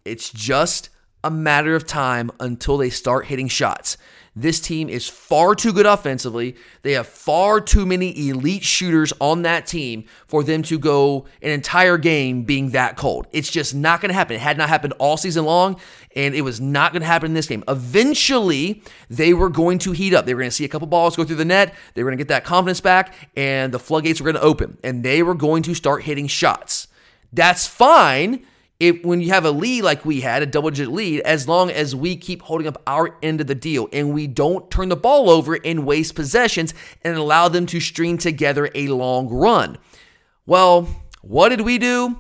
[0.06, 0.90] it's just
[1.24, 3.98] a matter of time until they start hitting shots.
[4.40, 6.56] This team is far too good offensively.
[6.84, 11.52] They have far too many elite shooters on that team for them to go an
[11.52, 13.28] entire game being that cold.
[13.34, 14.38] It's just not going to happen.
[14.38, 15.78] It had not happened all season long,
[16.16, 17.66] and it was not going to happen in this game.
[17.68, 20.26] Eventually, they were going to heat up.
[20.26, 21.76] They were going to see a couple balls go through the net.
[21.96, 24.78] They were going to get that confidence back, and the floodgates were going to open,
[24.86, 26.88] and they were going to start hitting shots.
[27.34, 28.46] That's fine
[28.80, 31.70] if when you have a lead like we had, a double digit lead, as long
[31.70, 34.96] as we keep holding up our end of the deal and we don't turn the
[34.96, 39.78] ball over and waste possessions and allow them to string together a long run.
[40.46, 40.88] Well,
[41.22, 42.20] what did we do?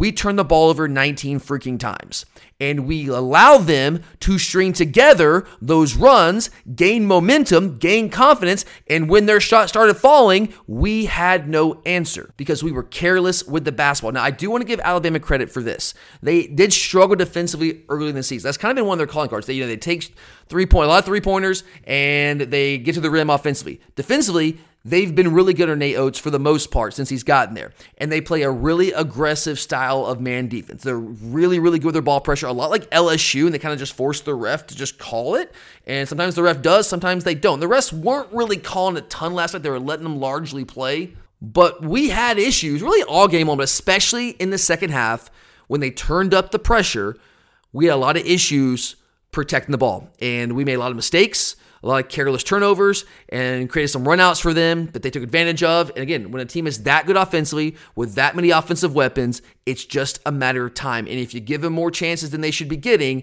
[0.00, 2.24] We turn the ball over 19 freaking times
[2.58, 9.26] and we allow them to string together those runs, gain momentum, gain confidence, and when
[9.26, 14.12] their shot started falling, we had no answer because we were careless with the basketball.
[14.12, 15.92] Now, I do want to give Alabama credit for this.
[16.22, 18.48] They did struggle defensively early in the season.
[18.48, 19.46] That's kind of been one of their calling cards.
[19.46, 20.14] They, you know, they take
[20.48, 23.82] three point, a lot of three pointers, and they get to the rim offensively.
[23.96, 27.54] Defensively, They've been really good on Nate Oats for the most part since he's gotten
[27.54, 27.72] there.
[27.98, 30.82] And they play a really aggressive style of man defense.
[30.82, 33.74] They're really, really good with their ball pressure, a lot like LSU, and they kind
[33.74, 35.52] of just force the ref to just call it.
[35.86, 37.60] And sometimes the ref does, sometimes they don't.
[37.60, 41.14] The refs weren't really calling a ton last night, they were letting them largely play.
[41.42, 45.30] But we had issues really all game long, but especially in the second half
[45.68, 47.16] when they turned up the pressure.
[47.72, 48.96] We had a lot of issues
[49.30, 53.04] protecting the ball, and we made a lot of mistakes a lot of careless turnovers
[53.28, 55.90] and created some runouts for them that they took advantage of.
[55.90, 59.84] And again, when a team is that good offensively with that many offensive weapons, it's
[59.84, 61.06] just a matter of time.
[61.06, 63.22] And if you give them more chances than they should be getting,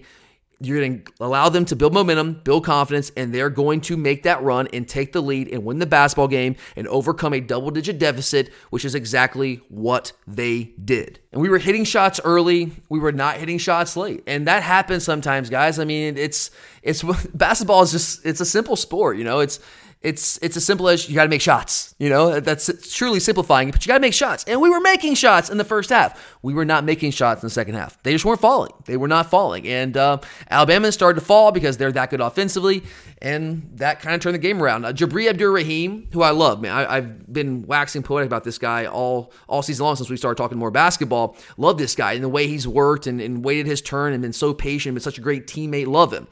[0.59, 4.23] you're going to allow them to build momentum, build confidence, and they're going to make
[4.23, 7.69] that run and take the lead and win the basketball game and overcome a double
[7.69, 11.19] digit deficit, which is exactly what they did.
[11.31, 14.23] And we were hitting shots early, we were not hitting shots late.
[14.25, 15.77] And that happens sometimes, guys.
[15.77, 16.49] I mean, it's
[16.81, 19.39] it's basketball is just it's a simple sport, you know.
[19.39, 19.59] It's
[20.01, 21.95] it's it's as simple as you got to make shots.
[21.97, 24.43] You know, that's truly simplifying it, but you got to make shots.
[24.47, 26.37] And we were making shots in the first half.
[26.43, 28.01] We were not making shots in the second half.
[28.03, 28.71] They just weren't falling.
[28.85, 29.67] They were not falling.
[29.67, 30.19] And uh,
[30.51, 32.83] Alabama started to fall because they're that good offensively,
[33.23, 34.85] and that kind of turned the game around.
[34.85, 38.85] Uh, Jabri Abdur-Rahim, who I love, man, I, have been waxing poetic about this guy
[38.85, 41.35] all all season long since we started talking more basketball.
[41.57, 44.33] Love this guy and the way he's worked and, and waited his turn and been
[44.33, 45.87] so patient, been such a great teammate.
[45.87, 46.27] Love him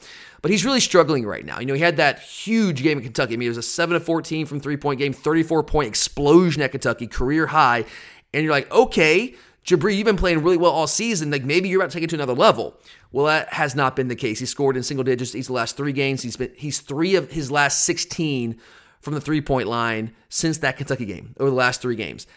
[0.45, 1.60] but he's really struggling right now.
[1.60, 3.34] You know, he had that huge game in Kentucky.
[3.34, 6.62] I mean, it was a 7 to 14 from three point game, 34 point explosion
[6.62, 7.84] at Kentucky, career high.
[8.31, 9.34] And you're like, okay,
[9.65, 11.31] Jabri, you've been playing really well all season.
[11.31, 12.79] Like maybe you're about to take it to another level.
[13.12, 14.38] Well, that has not been the case.
[14.38, 16.21] He scored in single digits each of the last three games.
[16.21, 18.62] He's been he's three of his last 16
[18.99, 22.27] from the three point line since that Kentucky game over the last three games.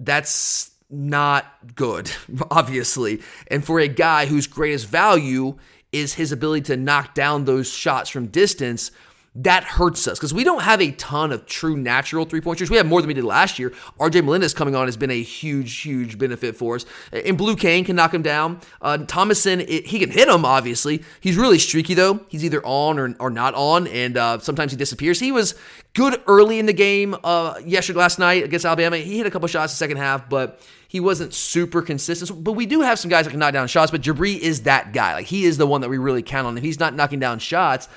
[0.00, 2.10] That's not good,
[2.50, 3.22] obviously.
[3.46, 5.58] And for a guy whose greatest value
[5.92, 8.90] is his ability to knock down those shots from distance
[9.34, 12.68] that hurts us because we don't have a ton of true natural three pointers.
[12.68, 13.70] We have more than we did last year.
[13.98, 16.84] RJ Melendez coming on has been a huge, huge benefit for us.
[17.12, 18.60] And Blue Cain can knock him down.
[18.82, 21.02] Uh, Thomasson, it, he can hit him, obviously.
[21.20, 22.20] He's really streaky, though.
[22.28, 25.18] He's either on or, or not on, and uh, sometimes he disappears.
[25.18, 25.54] He was
[25.94, 28.98] good early in the game uh, yesterday, last night against Alabama.
[28.98, 30.60] He hit a couple shots in the second half, but
[30.92, 32.44] he wasn't super consistent.
[32.44, 34.92] But we do have some guys that can knock down shots, but Jabri is that
[34.92, 35.14] guy.
[35.14, 36.58] Like, he is the one that we really count on.
[36.58, 37.88] If he's not knocking down shots,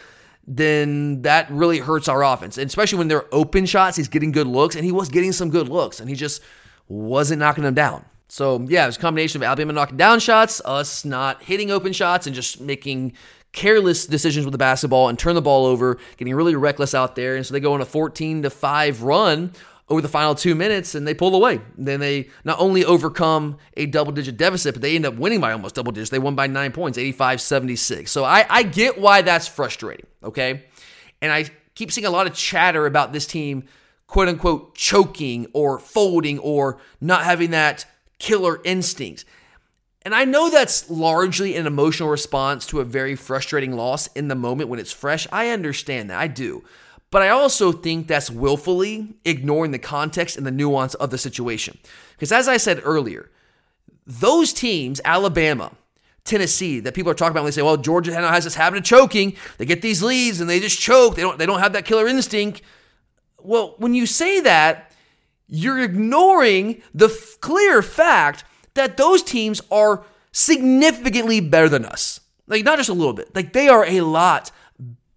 [0.48, 2.58] then that really hurts our offense.
[2.58, 5.50] And especially when they're open shots, he's getting good looks, and he was getting some
[5.50, 6.42] good looks, and he just
[6.88, 8.06] wasn't knocking them down.
[8.30, 11.92] So yeah, it was a combination of Alabama knocking down shots, us not hitting open
[11.92, 13.12] shots, and just making
[13.52, 17.36] careless decisions with the basketball and turn the ball over, getting really reckless out there.
[17.36, 19.52] And so they go on a 14 to 5 run
[19.88, 21.62] over the final two minutes and they pull away.
[21.78, 25.52] Then they not only overcome a double digit deficit, but they end up winning by
[25.52, 26.10] almost double digits.
[26.10, 28.12] They won by nine points, 85 76.
[28.12, 30.66] So I, I get why that's frustrating, okay?
[31.22, 31.46] And I
[31.76, 33.66] keep seeing a lot of chatter about this team
[34.08, 37.86] quote unquote choking or folding or not having that
[38.18, 39.26] killer instinct.
[40.02, 44.36] And I know that's largely an emotional response to a very frustrating loss in the
[44.36, 45.28] moment when it's fresh.
[45.32, 46.20] I understand that.
[46.20, 46.64] I do.
[47.16, 51.78] But I also think that's willfully ignoring the context and the nuance of the situation.
[52.12, 53.32] Because as I said earlier,
[54.06, 55.72] those teams, Alabama,
[56.26, 58.84] Tennessee, that people are talking about when they say, well, Georgia has this habit of
[58.84, 59.38] choking.
[59.58, 61.16] They get these leads and they just choke.
[61.16, 62.62] They don't, they don't have that killer instinct.
[63.42, 64.92] Well, when you say that,
[65.48, 72.20] you're ignoring the f- clear fact that those teams are significantly better than us.
[72.46, 74.52] Like, not just a little bit, like, they are a lot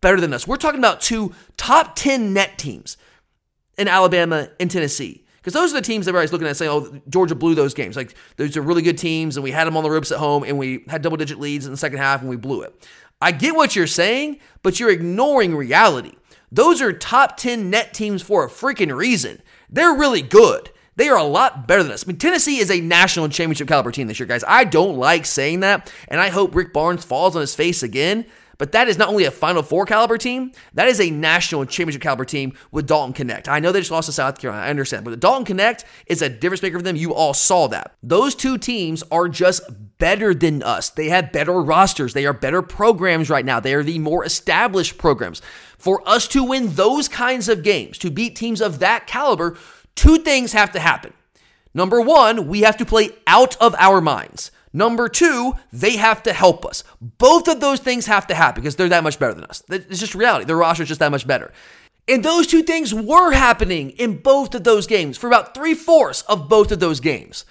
[0.00, 0.46] better than us.
[0.46, 2.96] We're talking about two top 10 net teams
[3.76, 5.24] in Alabama and Tennessee.
[5.36, 7.96] Because those are the teams that everybody's looking at saying, oh, Georgia blew those games.
[7.96, 10.42] Like, those are really good teams, and we had them on the ropes at home,
[10.42, 12.86] and we had double digit leads in the second half, and we blew it.
[13.20, 16.12] I get what you're saying, but you're ignoring reality.
[16.50, 19.40] Those are top 10 net teams for a freaking reason.
[19.70, 20.70] They're really good.
[20.96, 22.04] They are a lot better than us.
[22.04, 24.42] I mean, Tennessee is a national championship caliber team this year, guys.
[24.46, 28.26] I don't like saying that, and I hope Rick Barnes falls on his face again.
[28.58, 32.02] But that is not only a Final Four caliber team, that is a national championship
[32.02, 33.48] caliber team with Dalton Knecht.
[33.48, 34.66] I know they just lost to South Carolina.
[34.66, 35.04] I understand.
[35.04, 36.96] But the Dalton Knecht is a difference maker for them.
[36.96, 37.94] You all saw that.
[38.02, 39.62] Those two teams are just
[39.98, 40.90] better than us.
[40.90, 42.14] They have better rosters.
[42.14, 43.60] They are better programs right now.
[43.60, 45.40] They are the more established programs.
[45.78, 49.56] For us to win those kinds of games, to beat teams of that caliber,
[49.94, 51.12] two things have to happen.
[51.74, 54.50] Number one, we have to play out of our minds.
[54.72, 56.84] Number two, they have to help us.
[57.00, 59.62] Both of those things have to happen because they're that much better than us.
[59.68, 60.44] It's just reality.
[60.44, 61.52] Their roster is just that much better.
[62.06, 66.22] And those two things were happening in both of those games for about three fourths
[66.22, 67.44] of both of those games.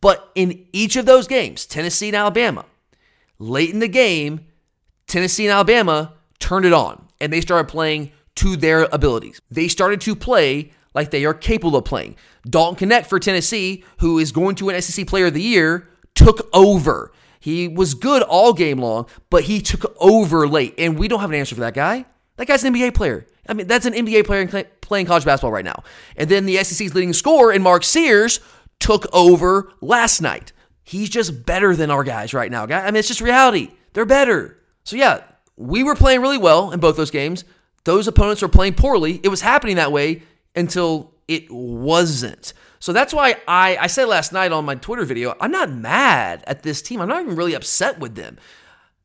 [0.00, 2.64] But in each of those games, Tennessee and Alabama,
[3.38, 4.46] late in the game,
[5.06, 9.40] Tennessee and Alabama turned it on and they started playing to their abilities.
[9.50, 12.16] They started to play like they are capable of playing.
[12.48, 16.48] Dalton Knecht for Tennessee, who is going to an SEC Player of the Year, took
[16.52, 17.12] over.
[17.40, 20.74] He was good all game long, but he took over late.
[20.78, 22.06] And we don't have an answer for that guy.
[22.36, 23.26] That guy's an NBA player.
[23.48, 24.46] I mean, that's an NBA player
[24.80, 25.82] playing college basketball right now.
[26.16, 28.40] And then the SEC's leading scorer in Mark Sears
[28.80, 30.52] took over last night.
[30.82, 32.64] He's just better than our guys right now.
[32.64, 33.70] I mean, it's just reality.
[33.92, 34.58] They're better.
[34.84, 35.22] So, yeah,
[35.56, 37.44] we were playing really well in both those games.
[37.84, 39.20] Those opponents were playing poorly.
[39.22, 40.22] It was happening that way
[40.56, 42.52] until it wasn't.
[42.84, 46.44] So that's why I, I said last night on my Twitter video, I'm not mad
[46.46, 47.00] at this team.
[47.00, 48.36] I'm not even really upset with them.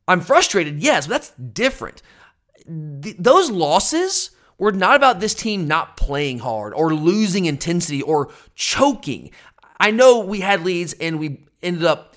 [0.06, 2.02] I'm frustrated, yes, but that's different.
[2.66, 8.30] Th- those losses were not about this team not playing hard or losing intensity or
[8.54, 9.30] choking.
[9.78, 12.16] I know we had leads and we ended up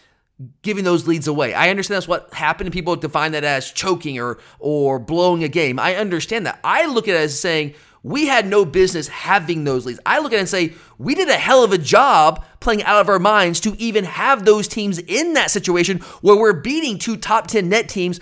[0.63, 1.53] giving those leads away.
[1.53, 5.47] I understand that's what happened and people define that as choking or or blowing a
[5.47, 5.79] game.
[5.79, 6.59] I understand that.
[6.61, 9.99] I look at it as saying we had no business having those leads.
[10.05, 13.01] I look at it and say, we did a hell of a job playing out
[13.01, 17.17] of our minds to even have those teams in that situation where we're beating two
[17.17, 18.19] top 10 net teams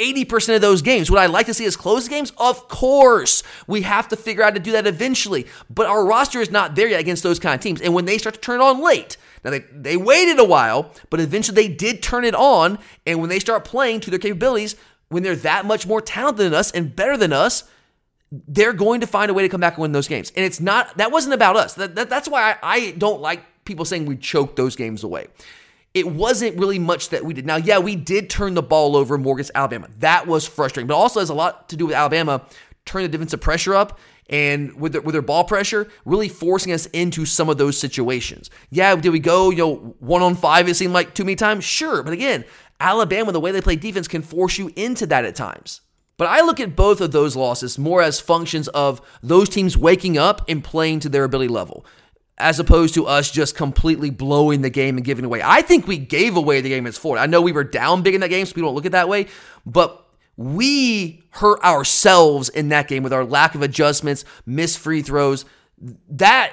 [0.00, 1.10] 80% of those games.
[1.10, 2.32] Would I like to see us close games?
[2.38, 3.42] Of course.
[3.66, 5.46] We have to figure out to do that eventually.
[5.68, 7.82] But our roster is not there yet against those kind of teams.
[7.82, 11.20] And when they start to turn on late, now they, they waited a while, but
[11.20, 12.78] eventually they did turn it on.
[13.06, 14.74] And when they start playing to their capabilities,
[15.10, 17.64] when they're that much more talented than us and better than us,
[18.30, 20.32] they're going to find a way to come back and win those games.
[20.36, 21.74] And it's not, that wasn't about us.
[21.74, 25.26] That, that, that's why I, I don't like people saying we choked those games away.
[25.92, 27.44] It wasn't really much that we did.
[27.44, 29.88] Now, yeah, we did turn the ball over more against Alabama.
[29.98, 32.42] That was frustrating, but also has a lot to do with Alabama
[32.84, 36.86] turning the defensive pressure up and with their, with their ball pressure, really forcing us
[36.86, 38.48] into some of those situations.
[38.70, 41.64] Yeah, did we go, you know, one on five, it seemed like too many times?
[41.64, 42.04] Sure.
[42.04, 42.44] But again,
[42.78, 45.80] Alabama, the way they play defense, can force you into that at times.
[46.20, 50.18] But I look at both of those losses more as functions of those teams waking
[50.18, 51.86] up and playing to their ability level,
[52.36, 55.40] as opposed to us just completely blowing the game and giving away.
[55.42, 57.22] I think we gave away the game against Florida.
[57.22, 59.08] I know we were down big in that game, so we don't look at that
[59.08, 59.28] way,
[59.64, 65.46] but we hurt ourselves in that game with our lack of adjustments, missed free throws.
[66.10, 66.52] That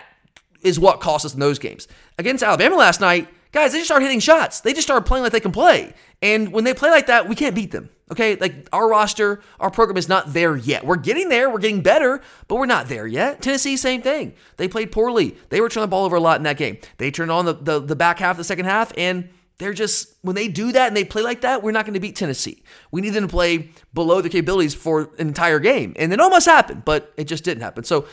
[0.62, 1.90] is what cost us in those games.
[2.18, 4.62] Against Alabama last night, guys, they just started hitting shots.
[4.62, 5.94] They just started playing like they can play.
[6.22, 7.90] And when they play like that, we can't beat them.
[8.10, 10.86] Okay, like our roster, our program is not there yet.
[10.86, 13.42] We're getting there, we're getting better, but we're not there yet.
[13.42, 14.34] Tennessee, same thing.
[14.56, 15.36] They played poorly.
[15.50, 16.78] They were turning the ball over a lot in that game.
[17.00, 19.28] They turned on the, the, the back half of the second half, and
[19.58, 22.00] they're just, when they do that and they play like that, we're not going to
[22.00, 22.64] beat Tennessee.
[22.92, 25.94] We need them to play below their capabilities for an entire game.
[25.98, 27.84] And it almost happened, but it just didn't happen.
[27.84, 28.08] So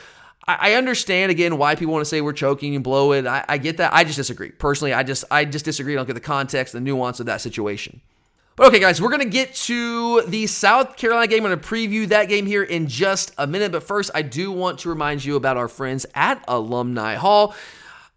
[0.47, 3.27] I, I understand again why people want to say we're choking and blow it.
[3.27, 3.93] I, I get that.
[3.93, 4.51] I just disagree.
[4.51, 5.93] Personally, I just I just disagree.
[5.93, 8.01] I don't get the context, the nuance of that situation.
[8.57, 11.45] But okay, guys, we're going to get to the South Carolina game.
[11.45, 13.73] I'm going to preview that game here in just a minute.
[13.73, 17.53] But first, I do want to remind you about our friends at Alumni Hall.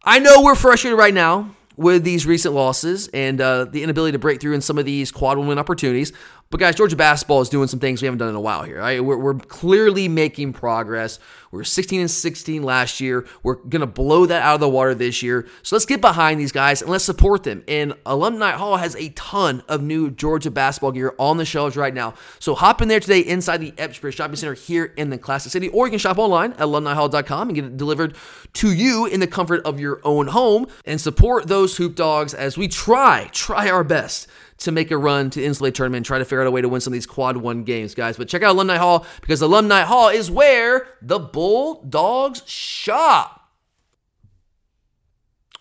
[0.03, 4.19] I know we're frustrated right now with these recent losses and uh, the inability to
[4.19, 6.13] break through in some of these quad win opportunities.
[6.49, 8.79] But guys, Georgia basketball is doing some things we haven't done in a while here.
[8.79, 9.03] Right?
[9.03, 11.19] We're, we're clearly making progress.
[11.51, 13.25] We are 16 and 16 last year.
[13.43, 15.47] We're gonna blow that out of the water this year.
[15.61, 17.63] So let's get behind these guys and let's support them.
[17.67, 21.93] And Alumni Hall has a ton of new Georgia basketball gear on the shelves right
[21.93, 22.13] now.
[22.39, 25.67] So hop in there today inside the Epps Shopping Center here in the Classic City,
[25.69, 28.15] or you can shop online at alumnihall.com and get it delivered
[28.53, 32.57] to you in the comfort of your own home and support those hoop dogs as
[32.57, 34.27] we try, try our best
[34.59, 36.61] to make a run to the NCAA tournament and try to figure out a way
[36.61, 38.17] to win some of these quad one games, guys.
[38.17, 43.51] But check out Alumni Hall because Alumni Hall is where the Bulldogs shop.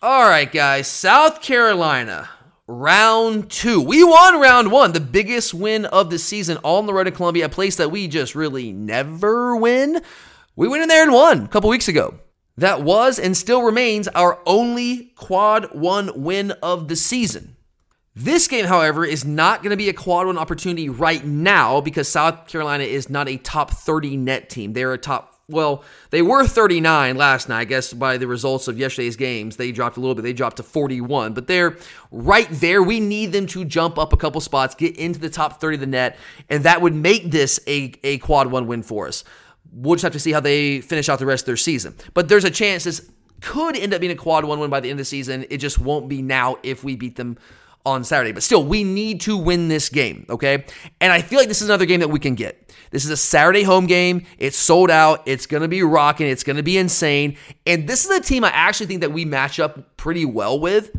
[0.02, 2.28] All right, guys, South Carolina.
[2.68, 3.80] Round two.
[3.80, 7.12] We won round one, the biggest win of the season, all on the road to
[7.12, 10.02] Columbia, a place that we just really never win.
[10.56, 12.18] We went in there and won a couple weeks ago.
[12.56, 17.55] That was and still remains our only quad one win of the season.
[18.18, 22.08] This game, however, is not going to be a quad one opportunity right now because
[22.08, 24.72] South Carolina is not a top 30 net team.
[24.72, 27.60] They're a top well, they were 39 last night.
[27.60, 30.22] I guess by the results of yesterday's games, they dropped a little bit.
[30.22, 31.76] They dropped to 41, but they're
[32.10, 32.82] right there.
[32.82, 35.80] We need them to jump up a couple spots, get into the top 30 of
[35.82, 36.16] the net,
[36.48, 39.22] and that would make this a, a quad one win for us.
[39.72, 41.94] We'll just have to see how they finish out the rest of their season.
[42.12, 43.08] But there's a chance this
[43.40, 45.44] could end up being a quad one win by the end of the season.
[45.48, 47.38] It just won't be now if we beat them
[47.86, 48.32] on Saturday.
[48.32, 50.64] But still, we need to win this game, okay?
[51.00, 52.74] And I feel like this is another game that we can get.
[52.90, 54.26] This is a Saturday home game.
[54.38, 55.22] It's sold out.
[55.26, 56.26] It's going to be rocking.
[56.26, 57.36] It's going to be insane.
[57.64, 60.90] And this is a team I actually think that we match up pretty well with.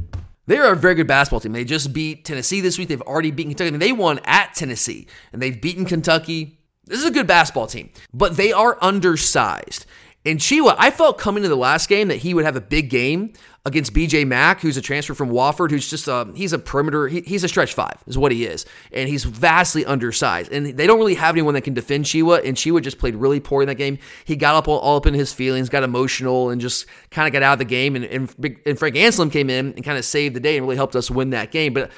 [0.47, 1.51] They're a very good basketball team.
[1.51, 2.87] They just beat Tennessee this week.
[2.87, 3.71] They've already beaten Kentucky.
[3.71, 6.57] Mean, they won at Tennessee, and they've beaten Kentucky.
[6.85, 9.85] This is a good basketball team, but they are undersized.
[10.27, 12.89] And Tchewa, I felt coming to the last game that he would have a big
[12.89, 13.31] game
[13.65, 17.21] against BJ Mack, who's a transfer from Wofford, who's just a, he's a perimeter, he,
[17.21, 18.65] he's a stretch five, is what he is.
[18.91, 20.51] And he's vastly undersized.
[20.51, 23.39] And they don't really have anyone that can defend Tchewa, and Tchewa just played really
[23.39, 23.99] poor in that game.
[24.25, 27.31] He got up all, all up in his feelings, got emotional, and just kind of
[27.31, 27.95] got out of the game.
[27.95, 28.29] And, and,
[28.65, 31.09] and Frank Anselem came in and kind of saved the day and really helped us
[31.09, 31.73] win that game.
[31.73, 31.89] But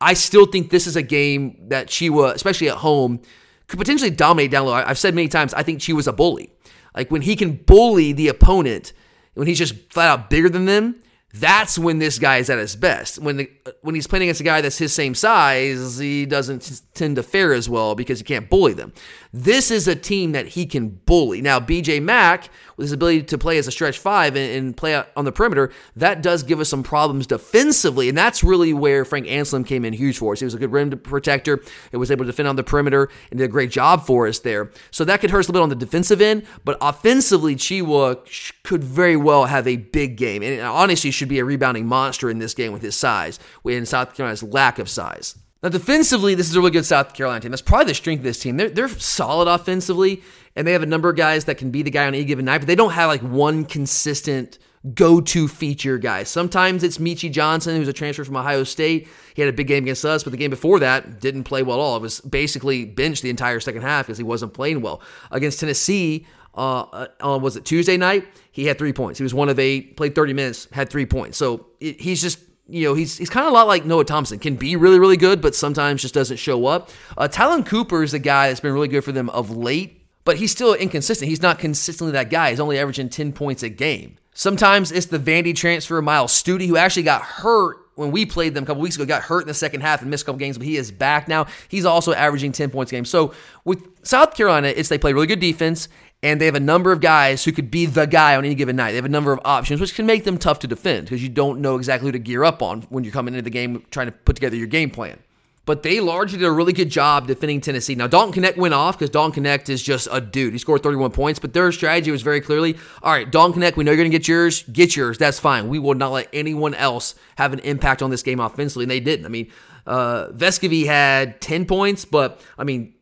[0.00, 3.20] I still think this is a game that Tchewa, especially at home,
[3.68, 4.72] could potentially dominate down low.
[4.72, 6.50] I've said many times, I think Tchewa's a bully.
[6.94, 8.92] Like when he can bully the opponent,
[9.34, 10.96] when he's just flat out bigger than them,
[11.34, 13.18] that's when this guy is at his best.
[13.18, 13.50] When the,
[13.82, 17.52] when he's playing against a guy that's his same size, he doesn't tend to fare
[17.52, 18.92] as well because he can't bully them.
[19.32, 21.42] This is a team that he can bully.
[21.42, 25.02] Now, BJ Mack, with his ability to play as a stretch five and, and play
[25.16, 28.08] on the perimeter, that does give us some problems defensively.
[28.08, 30.38] And that's really where Frank Anselem came in huge for us.
[30.38, 31.60] He was a good rim protector
[31.90, 34.38] and was able to defend on the perimeter and did a great job for us
[34.38, 34.70] there.
[34.92, 38.20] So that could hurt us a little bit on the defensive end, but offensively, Tchewa
[38.62, 40.44] could very well have a big game.
[40.44, 44.14] And honestly, should be a rebounding monster in this game with his size, in South
[44.14, 45.36] Carolina's lack of size.
[45.62, 47.50] Now, defensively, this is a really good South Carolina team.
[47.50, 48.58] That's probably the strength of this team.
[48.58, 50.22] They're, they're solid offensively,
[50.54, 52.44] and they have a number of guys that can be the guy on any given
[52.44, 54.58] night, but they don't have like one consistent
[54.92, 56.24] go to feature guy.
[56.24, 59.08] Sometimes it's Meechie Johnson, who's a transfer from Ohio State.
[59.32, 61.78] He had a big game against us, but the game before that didn't play well
[61.78, 61.96] at all.
[61.96, 65.00] It was basically benched the entire second half because he wasn't playing well.
[65.30, 68.26] Against Tennessee, uh, on was it Tuesday night?
[68.54, 69.18] He had three points.
[69.18, 71.36] He was one of eight, played 30 minutes, had three points.
[71.36, 72.38] So it, he's just
[72.68, 74.38] you know, he's he's kind of a lot like Noah Thomasson.
[74.38, 76.88] Can be really, really good, but sometimes just doesn't show up.
[77.18, 80.36] Uh, Ta'Lon Cooper is a guy that's been really good for them of late, but
[80.36, 81.28] he's still inconsistent.
[81.28, 82.50] He's not consistently that guy.
[82.50, 84.18] He's only averaging 10 points a game.
[84.34, 88.64] Sometimes it's the Vandy transfer, Myles Stute, who actually got hurt when we played them
[88.64, 90.58] a couple weeks ago, got hurt in the second half and missed a couple games,
[90.58, 91.46] but he is back now.
[91.68, 93.04] He's also averaging 10 points a game.
[93.04, 93.34] So
[93.64, 95.88] with South Carolina, it's they play really good defense
[96.24, 98.76] and they have a number of guys who could be the guy on any given
[98.76, 98.92] night.
[98.92, 101.28] They have a number of options, which can make them tough to defend because you
[101.28, 104.06] don't know exactly who to gear up on when you're coming into the game trying
[104.06, 105.18] to put together your game plan.
[105.66, 107.94] But they largely did a really good job defending Tennessee.
[107.94, 110.54] Now, Dalton Knecht went off because Dalton Knecht is just a dude.
[110.54, 113.84] He scored 31 points, but their strategy was very clearly all right, Dalton Knecht, we
[113.84, 114.62] know you're going to get yours.
[114.62, 115.18] Get yours.
[115.18, 115.68] That's fine.
[115.68, 118.84] We will not let anyone else have an impact on this game offensively.
[118.84, 119.26] And they didn't.
[119.26, 119.50] I mean,
[119.86, 122.94] uh, Vescovi had 10 points, but I mean,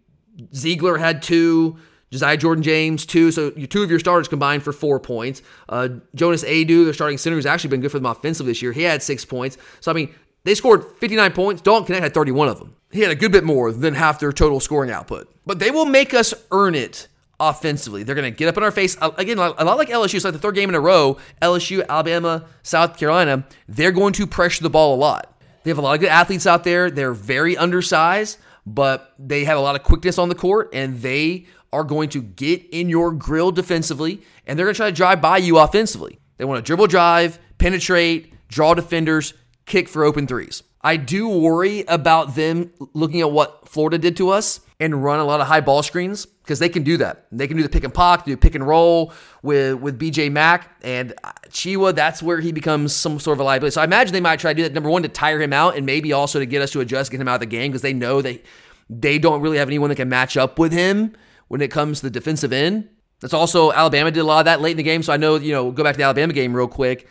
[0.52, 1.78] Ziegler had two.
[2.12, 3.32] Josiah Jordan James, two.
[3.32, 5.40] So two of your starters combined for four points.
[5.68, 8.72] Uh, Jonas Aidoo, their starting center, has actually been good for them offensively this year.
[8.72, 9.56] He had six points.
[9.80, 11.62] So, I mean, they scored 59 points.
[11.62, 12.76] Dalton Knecht had 31 of them.
[12.90, 15.34] He had a good bit more than half their total scoring output.
[15.46, 17.08] But they will make us earn it
[17.40, 18.02] offensively.
[18.02, 18.96] They're going to get up in our face.
[19.00, 20.16] Uh, again, a lot like LSU.
[20.16, 21.16] It's like the third game in a row.
[21.40, 25.40] LSU, Alabama, South Carolina, they're going to pressure the ball a lot.
[25.64, 26.90] They have a lot of good athletes out there.
[26.90, 31.46] They're very undersized, but they have a lot of quickness on the court, and they
[31.72, 35.20] are going to get in your grill defensively, and they're going to try to drive
[35.20, 36.18] by you offensively.
[36.36, 39.34] They want to dribble drive, penetrate, draw defenders,
[39.66, 40.62] kick for open threes.
[40.84, 45.24] I do worry about them looking at what Florida did to us and run a
[45.24, 47.26] lot of high ball screens because they can do that.
[47.30, 49.12] They can do the pick and pop, do pick and roll
[49.42, 51.94] with with BJ Mack and uh, Tchewa.
[51.94, 53.74] That's where he becomes some sort of a liability.
[53.74, 54.72] So I imagine they might try to do that.
[54.72, 57.20] Number one to tire him out, and maybe also to get us to adjust, get
[57.20, 58.42] him out of the game because they know they
[58.90, 61.14] they don't really have anyone that can match up with him
[61.48, 62.88] when it comes to the defensive end.
[63.20, 65.02] That's also Alabama did a lot of that late in the game.
[65.02, 67.08] So I know you know go back to the Alabama game real quick.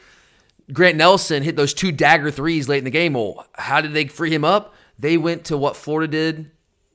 [0.73, 3.13] Grant Nelson hit those two dagger threes late in the game.
[3.13, 4.73] Well, how did they free him up?
[4.99, 6.51] They went to what Florida did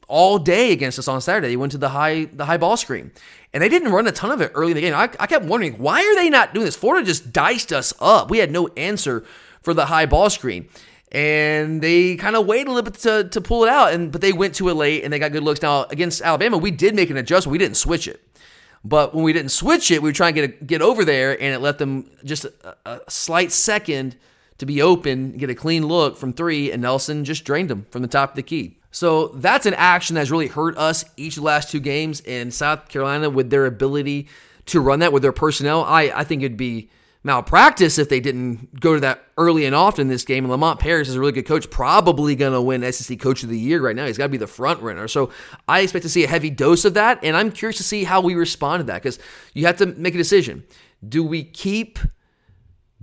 [0.09, 1.49] all day against us on Saturday.
[1.49, 3.13] They went to the high the high ball screen.
[3.53, 4.95] And they didn't run a ton of it early in the game.
[4.95, 6.77] I, I kept wondering, why are they not doing this?
[6.77, 8.31] Florida just diced us up.
[8.31, 9.25] We had no answer
[9.63, 10.69] for the high ball screen.
[11.17, 13.95] And they kind of waited a little bit to, to pull it out.
[13.95, 15.63] And but they went to it late and they got good looks.
[15.63, 17.53] Now against Alabama, we did make an adjustment.
[17.53, 18.23] We didn't switch it.
[18.85, 21.33] But when we didn't switch it, we were trying to get a, get over there,
[21.33, 24.15] and it let them just a, a slight second
[24.59, 28.03] to be open, get a clean look from three, and Nelson just drained them from
[28.03, 28.79] the top of the key.
[28.91, 32.51] So that's an action that's really hurt us each of the last two games in
[32.51, 34.29] South Carolina with their ability
[34.67, 35.83] to run that with their personnel.
[35.83, 36.89] I, I think it'd be
[37.27, 40.45] malpractice if they didn't go to that early and often in this game.
[40.45, 43.49] And Lamont Paris is a really good coach, probably going to win SEC Coach of
[43.49, 44.07] the Year right now.
[44.07, 45.09] He's got to be the front runner.
[45.09, 45.31] So
[45.67, 47.19] I expect to see a heavy dose of that.
[47.25, 49.19] And I'm curious to see how we respond to that because
[49.55, 50.65] you have to make a decision.
[51.07, 51.99] Do we keep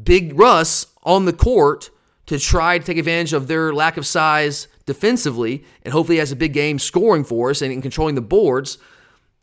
[0.02, 1.92] Big Russ on the court
[2.28, 6.38] to try to take advantage of their lack of size defensively and hopefully has a
[6.38, 8.78] big game scoring for us and in controlling the boards?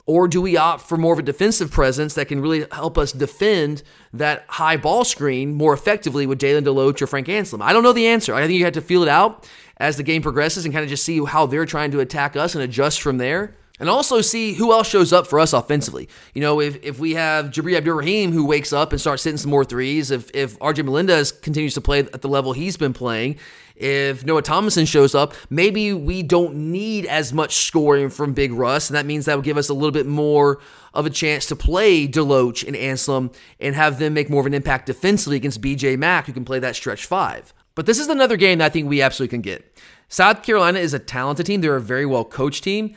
[0.07, 3.13] Or do we opt for more of a defensive presence that can really help us
[3.13, 3.83] defend
[4.13, 7.63] that high ball screen more effectively with Jalen DeLoach or Frank Anselem?
[7.63, 8.35] I don't know the answer.
[8.35, 10.91] I think you have to feel it out as the game progresses and kind of
[10.91, 14.53] just see how they're trying to attack us and adjust from there and also see
[14.53, 16.09] who else shows up for us offensively.
[16.35, 19.51] You know, if, if we have Jabri Abdur-Rahim who wakes up and starts hitting some
[19.51, 23.39] more threes, if if RJ Melendez continues to play at the level he's been playing,
[23.81, 28.91] if Noah Thomasson shows up, maybe we don't need as much scoring from Big Russ,
[28.91, 30.61] and that means that will give us a little bit more
[30.93, 34.53] of a chance to play DeLoach and Anselem and have them make more of an
[34.53, 37.55] impact defensively against BJ Mack, who can play that stretch five.
[37.75, 39.79] But this is another game that I think we absolutely can get.
[40.09, 41.61] South Carolina is a talented team.
[41.61, 42.97] They're a very well coached team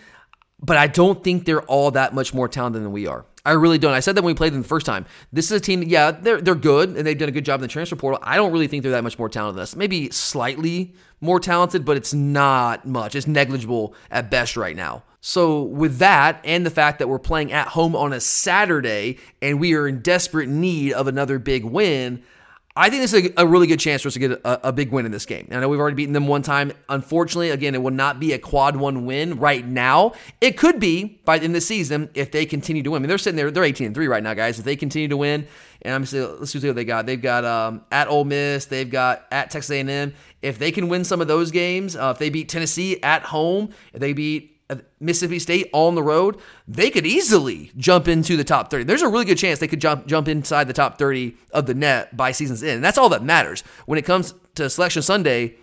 [0.64, 3.26] but I don't think they're all that much more talented than we are.
[3.45, 3.93] I really don't.
[3.93, 5.05] I said that when we played them the first time.
[5.34, 7.64] This is a team, yeah, they're they're good and they've done a good job in
[7.64, 8.20] the transfer portal.
[8.24, 9.76] I don't really think they're that much more talented than us.
[9.76, 13.16] Maybe slightly more talented, but it's not much.
[13.16, 15.03] It's negligible at best right now.
[15.20, 19.59] So, with that, and the fact that we're playing at home on a Saturday and
[19.59, 22.24] we are in desperate need of another big win,
[22.76, 24.71] I think this is a, a, really good chance for us to get a, a,
[24.71, 25.47] big win in this game.
[25.51, 26.71] I know we've already beaten them one time.
[26.89, 30.13] Unfortunately, again, it will not be a quad one win right now.
[30.41, 32.99] It could be by in the season if they continue to win.
[32.99, 34.57] I mean, they're sitting there, they're 18 and 3 right now, guys.
[34.57, 35.47] If they continue to win,
[35.84, 37.05] and I'm saying, let's see what they got.
[37.05, 40.13] They've got um, at Ole Miss, they've got at Texas A&M.
[40.41, 43.69] If they can win some of those games, uh, if they beat Tennessee at home,
[43.93, 44.53] if they beat
[44.99, 48.86] Mississippi State on the road, they could easily jump into the top 30.
[48.86, 51.74] There's a really good chance they could jump jump inside the top 30 of the
[51.74, 52.76] net by season's end.
[52.76, 53.61] And that's all that matters.
[53.86, 55.55] When it comes to Selection Sunday,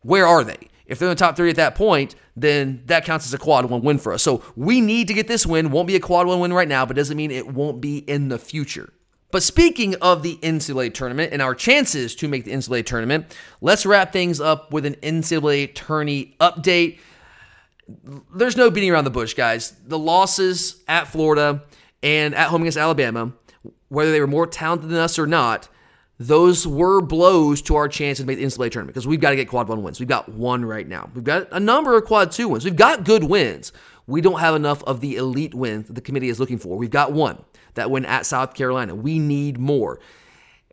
[0.00, 0.68] where are they?
[0.86, 3.64] If they're in the top 30 at that point, then that counts as a quad
[3.66, 4.22] one win for us.
[4.22, 5.70] So we need to get this win.
[5.70, 8.28] Won't be a quad one win right now, but doesn't mean it won't be in
[8.28, 8.92] the future.
[9.30, 13.84] But speaking of the NCAA tournament and our chances to make the NCAA tournament, let's
[13.84, 16.98] wrap things up with an NCAA tourney update
[18.34, 19.72] there's no beating around the bush, guys.
[19.86, 21.62] The losses at Florida
[22.02, 23.32] and at home against Alabama,
[23.88, 25.68] whether they were more talented than us or not,
[26.18, 29.36] those were blows to our chance to make the NCAA tournament because we've got to
[29.36, 29.98] get quad one wins.
[29.98, 31.10] We've got one right now.
[31.14, 32.64] We've got a number of quad two wins.
[32.64, 33.72] We've got good wins.
[34.06, 36.76] We don't have enough of the elite wins that the committee is looking for.
[36.76, 37.42] We've got one
[37.74, 38.94] that win at South Carolina.
[38.94, 39.98] We need more.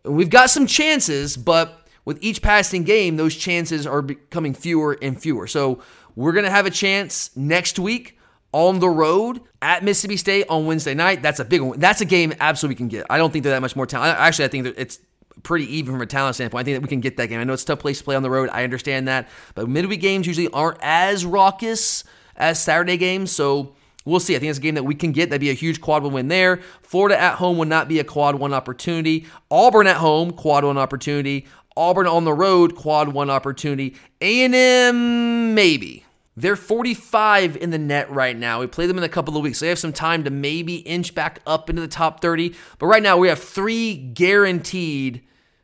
[0.03, 5.20] We've got some chances, but with each passing game, those chances are becoming fewer and
[5.20, 5.47] fewer.
[5.47, 5.82] So
[6.16, 8.18] we're going to have a chance next week
[8.53, 11.22] on the road at Mississippi State on Wednesday night.
[11.22, 11.80] That's a big one.
[11.80, 13.05] That's a game absolutely we can get.
[13.09, 14.18] I don't think they're that much more talent.
[14.20, 14.99] Actually, I think it's
[15.43, 16.62] pretty even from a talent standpoint.
[16.62, 17.39] I think that we can get that game.
[17.39, 18.49] I know it's a tough place to play on the road.
[18.51, 19.30] I understand that.
[19.55, 22.03] But midweek games usually aren't as raucous
[22.36, 23.32] as Saturday games.
[23.32, 24.36] So we'll see.
[24.36, 25.30] I think it's a game that we can get.
[25.30, 26.62] That'd be a huge quad one win there.
[26.82, 29.26] Florida at home would not be a quad one opportunity.
[29.49, 31.47] Auburn at home, quad one opportunity.
[31.78, 33.96] Auburn on the road, quad one opportunity.
[34.20, 36.06] A&M, maybe.
[36.38, 38.62] They're 45 in the net right now.
[38.62, 39.60] We play them in a couple of weeks.
[39.60, 42.56] So they have some time to maybe inch back up into the top 30.
[42.80, 45.22] But right now, we have three guaranteed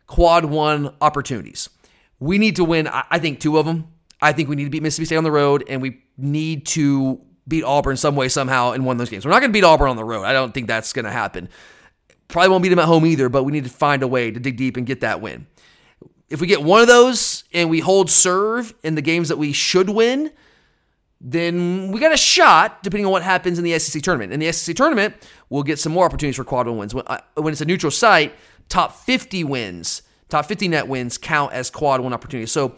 [0.07, 1.69] quad one opportunities.
[2.19, 3.87] we need to win, I think, two of them.
[4.21, 7.21] I think we need to beat Mississippi State on the road, and we need to
[7.47, 9.25] beat Auburn some way, somehow in one of those games.
[9.25, 10.23] We're not going to beat Auburn on the road.
[10.23, 11.49] I don't think that's going to happen.
[12.27, 14.39] Probably won't beat them at home either, but we need to find a way to
[14.39, 15.45] dig deep and get that win.
[16.29, 19.53] If we get one of those and we hold serve in the games that we
[19.53, 20.31] should win,
[21.19, 24.31] then we got a shot, depending on what happens in the SEC tournament.
[24.31, 25.15] In the SEC tournament,
[25.49, 26.93] we'll get some more opportunities for quad one wins.
[26.93, 28.35] When, uh, when it's a neutral site,
[28.69, 32.51] top 50 wins, top 50 net wins count as quad one opportunities.
[32.51, 32.75] So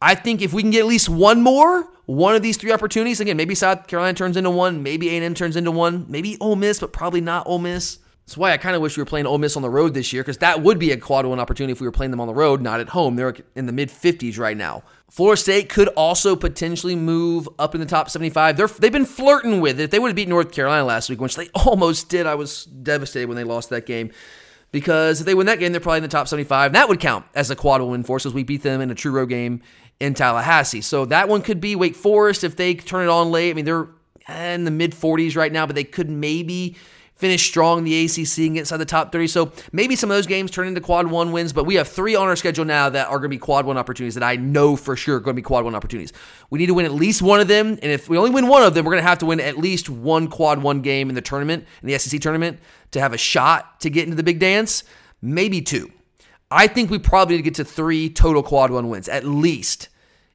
[0.00, 3.20] I think if we can get at least one more, one of these three opportunities,
[3.20, 6.80] again, maybe South Carolina turns into one, maybe A&M turns into one, maybe Ole Miss,
[6.80, 7.98] but probably not Ole Miss.
[8.30, 10.12] That's why I kind of wish we were playing Ole Miss on the road this
[10.12, 12.28] year because that would be a quad one opportunity if we were playing them on
[12.28, 13.16] the road, not at home.
[13.16, 14.84] They're in the mid 50s right now.
[15.10, 18.56] Florida State could also potentially move up in the top 75.
[18.56, 19.90] They're, they've been flirting with it.
[19.90, 23.26] They would have beat North Carolina last week, which they almost did, I was devastated
[23.26, 24.12] when they lost that game.
[24.70, 26.66] Because if they win that game, they're probably in the top 75.
[26.66, 28.92] And that would count as a quad win for us as we beat them in
[28.92, 29.60] a true road game
[29.98, 30.82] in Tallahassee.
[30.82, 33.50] So that one could be Wake Forest if they turn it on late.
[33.50, 33.88] I mean, they're
[34.28, 36.76] in the mid 40s right now, but they could maybe
[37.20, 39.26] finish strong in the ACC and get inside the top 30.
[39.28, 42.16] So maybe some of those games turn into quad one wins, but we have three
[42.16, 44.74] on our schedule now that are going to be quad one opportunities that I know
[44.74, 46.12] for sure are going to be quad one opportunities.
[46.48, 48.62] We need to win at least one of them, and if we only win one
[48.62, 51.14] of them, we're going to have to win at least one quad one game in
[51.14, 52.58] the tournament, in the SEC tournament,
[52.92, 54.82] to have a shot to get into the big dance.
[55.20, 55.92] Maybe two.
[56.50, 59.90] I think we probably need to get to three total quad one wins, at least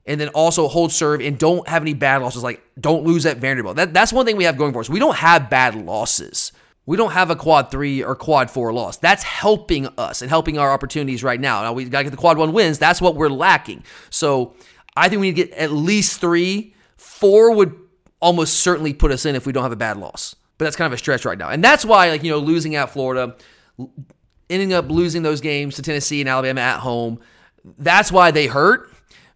[0.06, 2.44] and then also hold serve and don't have any bad losses.
[2.44, 3.76] Like don't lose at Vanderbilt.
[3.76, 4.90] That, that's one thing we have going for us.
[4.90, 6.45] We don't have bad losses.
[6.86, 8.98] We don't have a quad three or quad four loss.
[8.98, 11.64] That's helping us and helping our opportunities right now.
[11.64, 12.78] Now we got to get the quad one wins.
[12.78, 13.84] That's what we're lacking.
[14.10, 14.56] So
[14.96, 16.76] I think we need to get at least three.
[16.98, 17.76] Four would
[18.20, 20.36] almost certainly put us in if we don't have a bad loss.
[20.58, 21.50] But that's kind of a stretch right now.
[21.50, 23.36] And that's why, like, you know, losing at Florida,
[24.50, 27.20] ending up losing those games to Tennessee and Alabama at home,
[27.78, 28.92] that's why they hurt.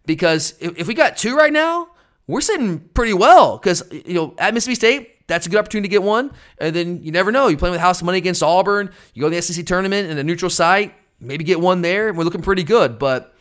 [0.06, 1.88] Because if we got two right now,
[2.26, 3.58] we're sitting pretty well.
[3.58, 6.32] Because, you know, at Mississippi State, that's a good opportunity to get one.
[6.58, 7.46] And then you never know.
[7.46, 8.90] You're playing with house money against Auburn.
[9.14, 12.12] You go to the SEC tournament in a neutral site, maybe get one there.
[12.12, 12.98] We're looking pretty good.
[12.98, 13.32] But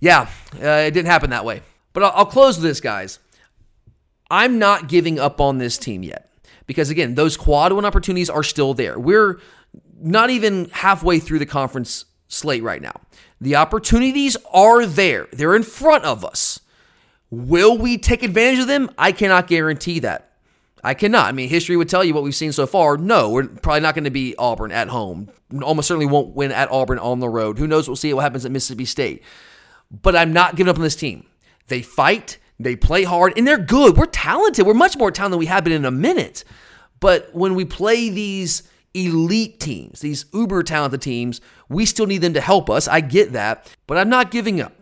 [0.00, 0.28] yeah,
[0.60, 1.62] uh, it didn't happen that way.
[1.92, 3.20] But I'll, I'll close with this, guys.
[4.28, 6.30] I'm not giving up on this team yet.
[6.66, 8.98] Because again, those quad one opportunities are still there.
[8.98, 9.40] We're
[9.96, 13.00] not even halfway through the conference slate right now.
[13.40, 16.58] The opportunities are there, they're in front of us.
[17.30, 18.90] Will we take advantage of them?
[18.98, 20.33] I cannot guarantee that.
[20.84, 21.26] I cannot.
[21.26, 22.98] I mean, history would tell you what we've seen so far.
[22.98, 25.30] No, we're probably not going to be Auburn at home.
[25.62, 27.58] Almost certainly won't win at Auburn on the road.
[27.58, 27.88] Who knows?
[27.88, 29.22] We'll see what happens at Mississippi State.
[29.90, 31.26] But I'm not giving up on this team.
[31.68, 33.96] They fight, they play hard, and they're good.
[33.96, 34.66] We're talented.
[34.66, 36.44] We're much more talented than we have been in a minute.
[37.00, 38.62] But when we play these
[38.92, 42.88] elite teams, these uber talented teams, we still need them to help us.
[42.88, 43.74] I get that.
[43.86, 44.74] But I'm not giving up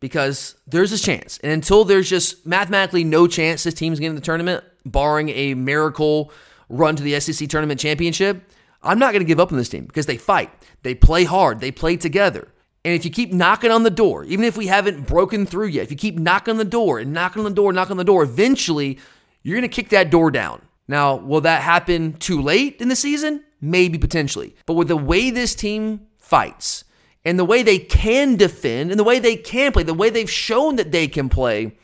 [0.00, 1.38] because there's a chance.
[1.38, 6.32] And until there's just mathematically no chance this team's getting the tournament, barring a miracle
[6.68, 8.42] run to the SEC tournament championship,
[8.82, 10.50] I'm not going to give up on this team because they fight,
[10.82, 12.48] they play hard, they play together.
[12.84, 15.82] And if you keep knocking on the door, even if we haven't broken through yet,
[15.82, 18.04] if you keep knocking on the door and knocking on the door, knocking on the
[18.04, 18.98] door, eventually
[19.42, 20.62] you're going to kick that door down.
[20.86, 23.42] Now, will that happen too late in the season?
[23.60, 24.54] Maybe potentially.
[24.66, 26.84] But with the way this team fights
[27.24, 30.30] and the way they can defend and the way they can play, the way they've
[30.30, 31.76] shown that they can play,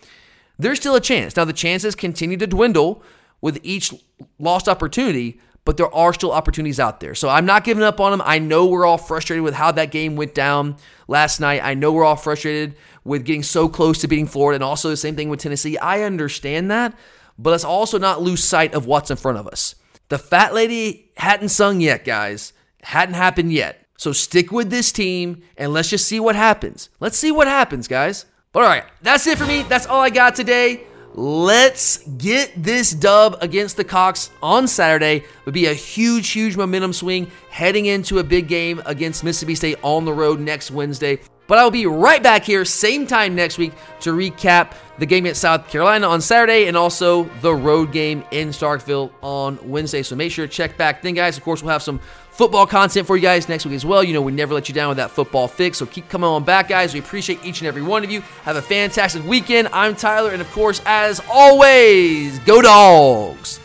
[0.59, 1.37] there's still a chance.
[1.37, 3.03] Now, the chances continue to dwindle
[3.41, 3.93] with each
[4.39, 7.15] lost opportunity, but there are still opportunities out there.
[7.15, 8.23] So I'm not giving up on them.
[8.25, 10.77] I know we're all frustrated with how that game went down
[11.09, 11.63] last night.
[11.63, 14.97] I know we're all frustrated with getting so close to beating Florida and also the
[14.97, 15.79] same thing with Tennessee.
[15.79, 16.95] I understand that,
[17.39, 19.75] but let's also not lose sight of what's in front of us.
[20.09, 22.53] The fat lady hadn't sung yet, guys.
[22.83, 23.87] Hadn't happened yet.
[23.97, 26.91] So stick with this team and let's just see what happens.
[26.99, 28.27] Let's see what happens, guys.
[28.53, 29.63] But all right, that's it for me.
[29.63, 30.85] That's all I got today.
[31.15, 35.25] Let's get this dub against the Cox on Saturday.
[35.47, 39.79] Would be a huge, huge momentum swing heading into a big game against Mississippi State
[39.83, 41.19] on the road next Wednesday.
[41.47, 45.27] But I will be right back here, same time next week, to recap the game
[45.27, 50.03] at South Carolina on Saturday and also the road game in Starkville on Wednesday.
[50.03, 51.37] So make sure to check back then, guys.
[51.37, 52.01] Of course, we'll have some
[52.33, 54.03] football content for you guys next week as well.
[54.03, 55.79] You know, we never let you down with that football fix.
[55.79, 56.93] So keep coming on back, guys.
[56.93, 58.23] We appreciate each and every one of you.
[58.45, 59.69] Have a fantastic weekend.
[59.73, 60.31] I'm Tyler.
[60.31, 63.61] And of course, as always, go dogs.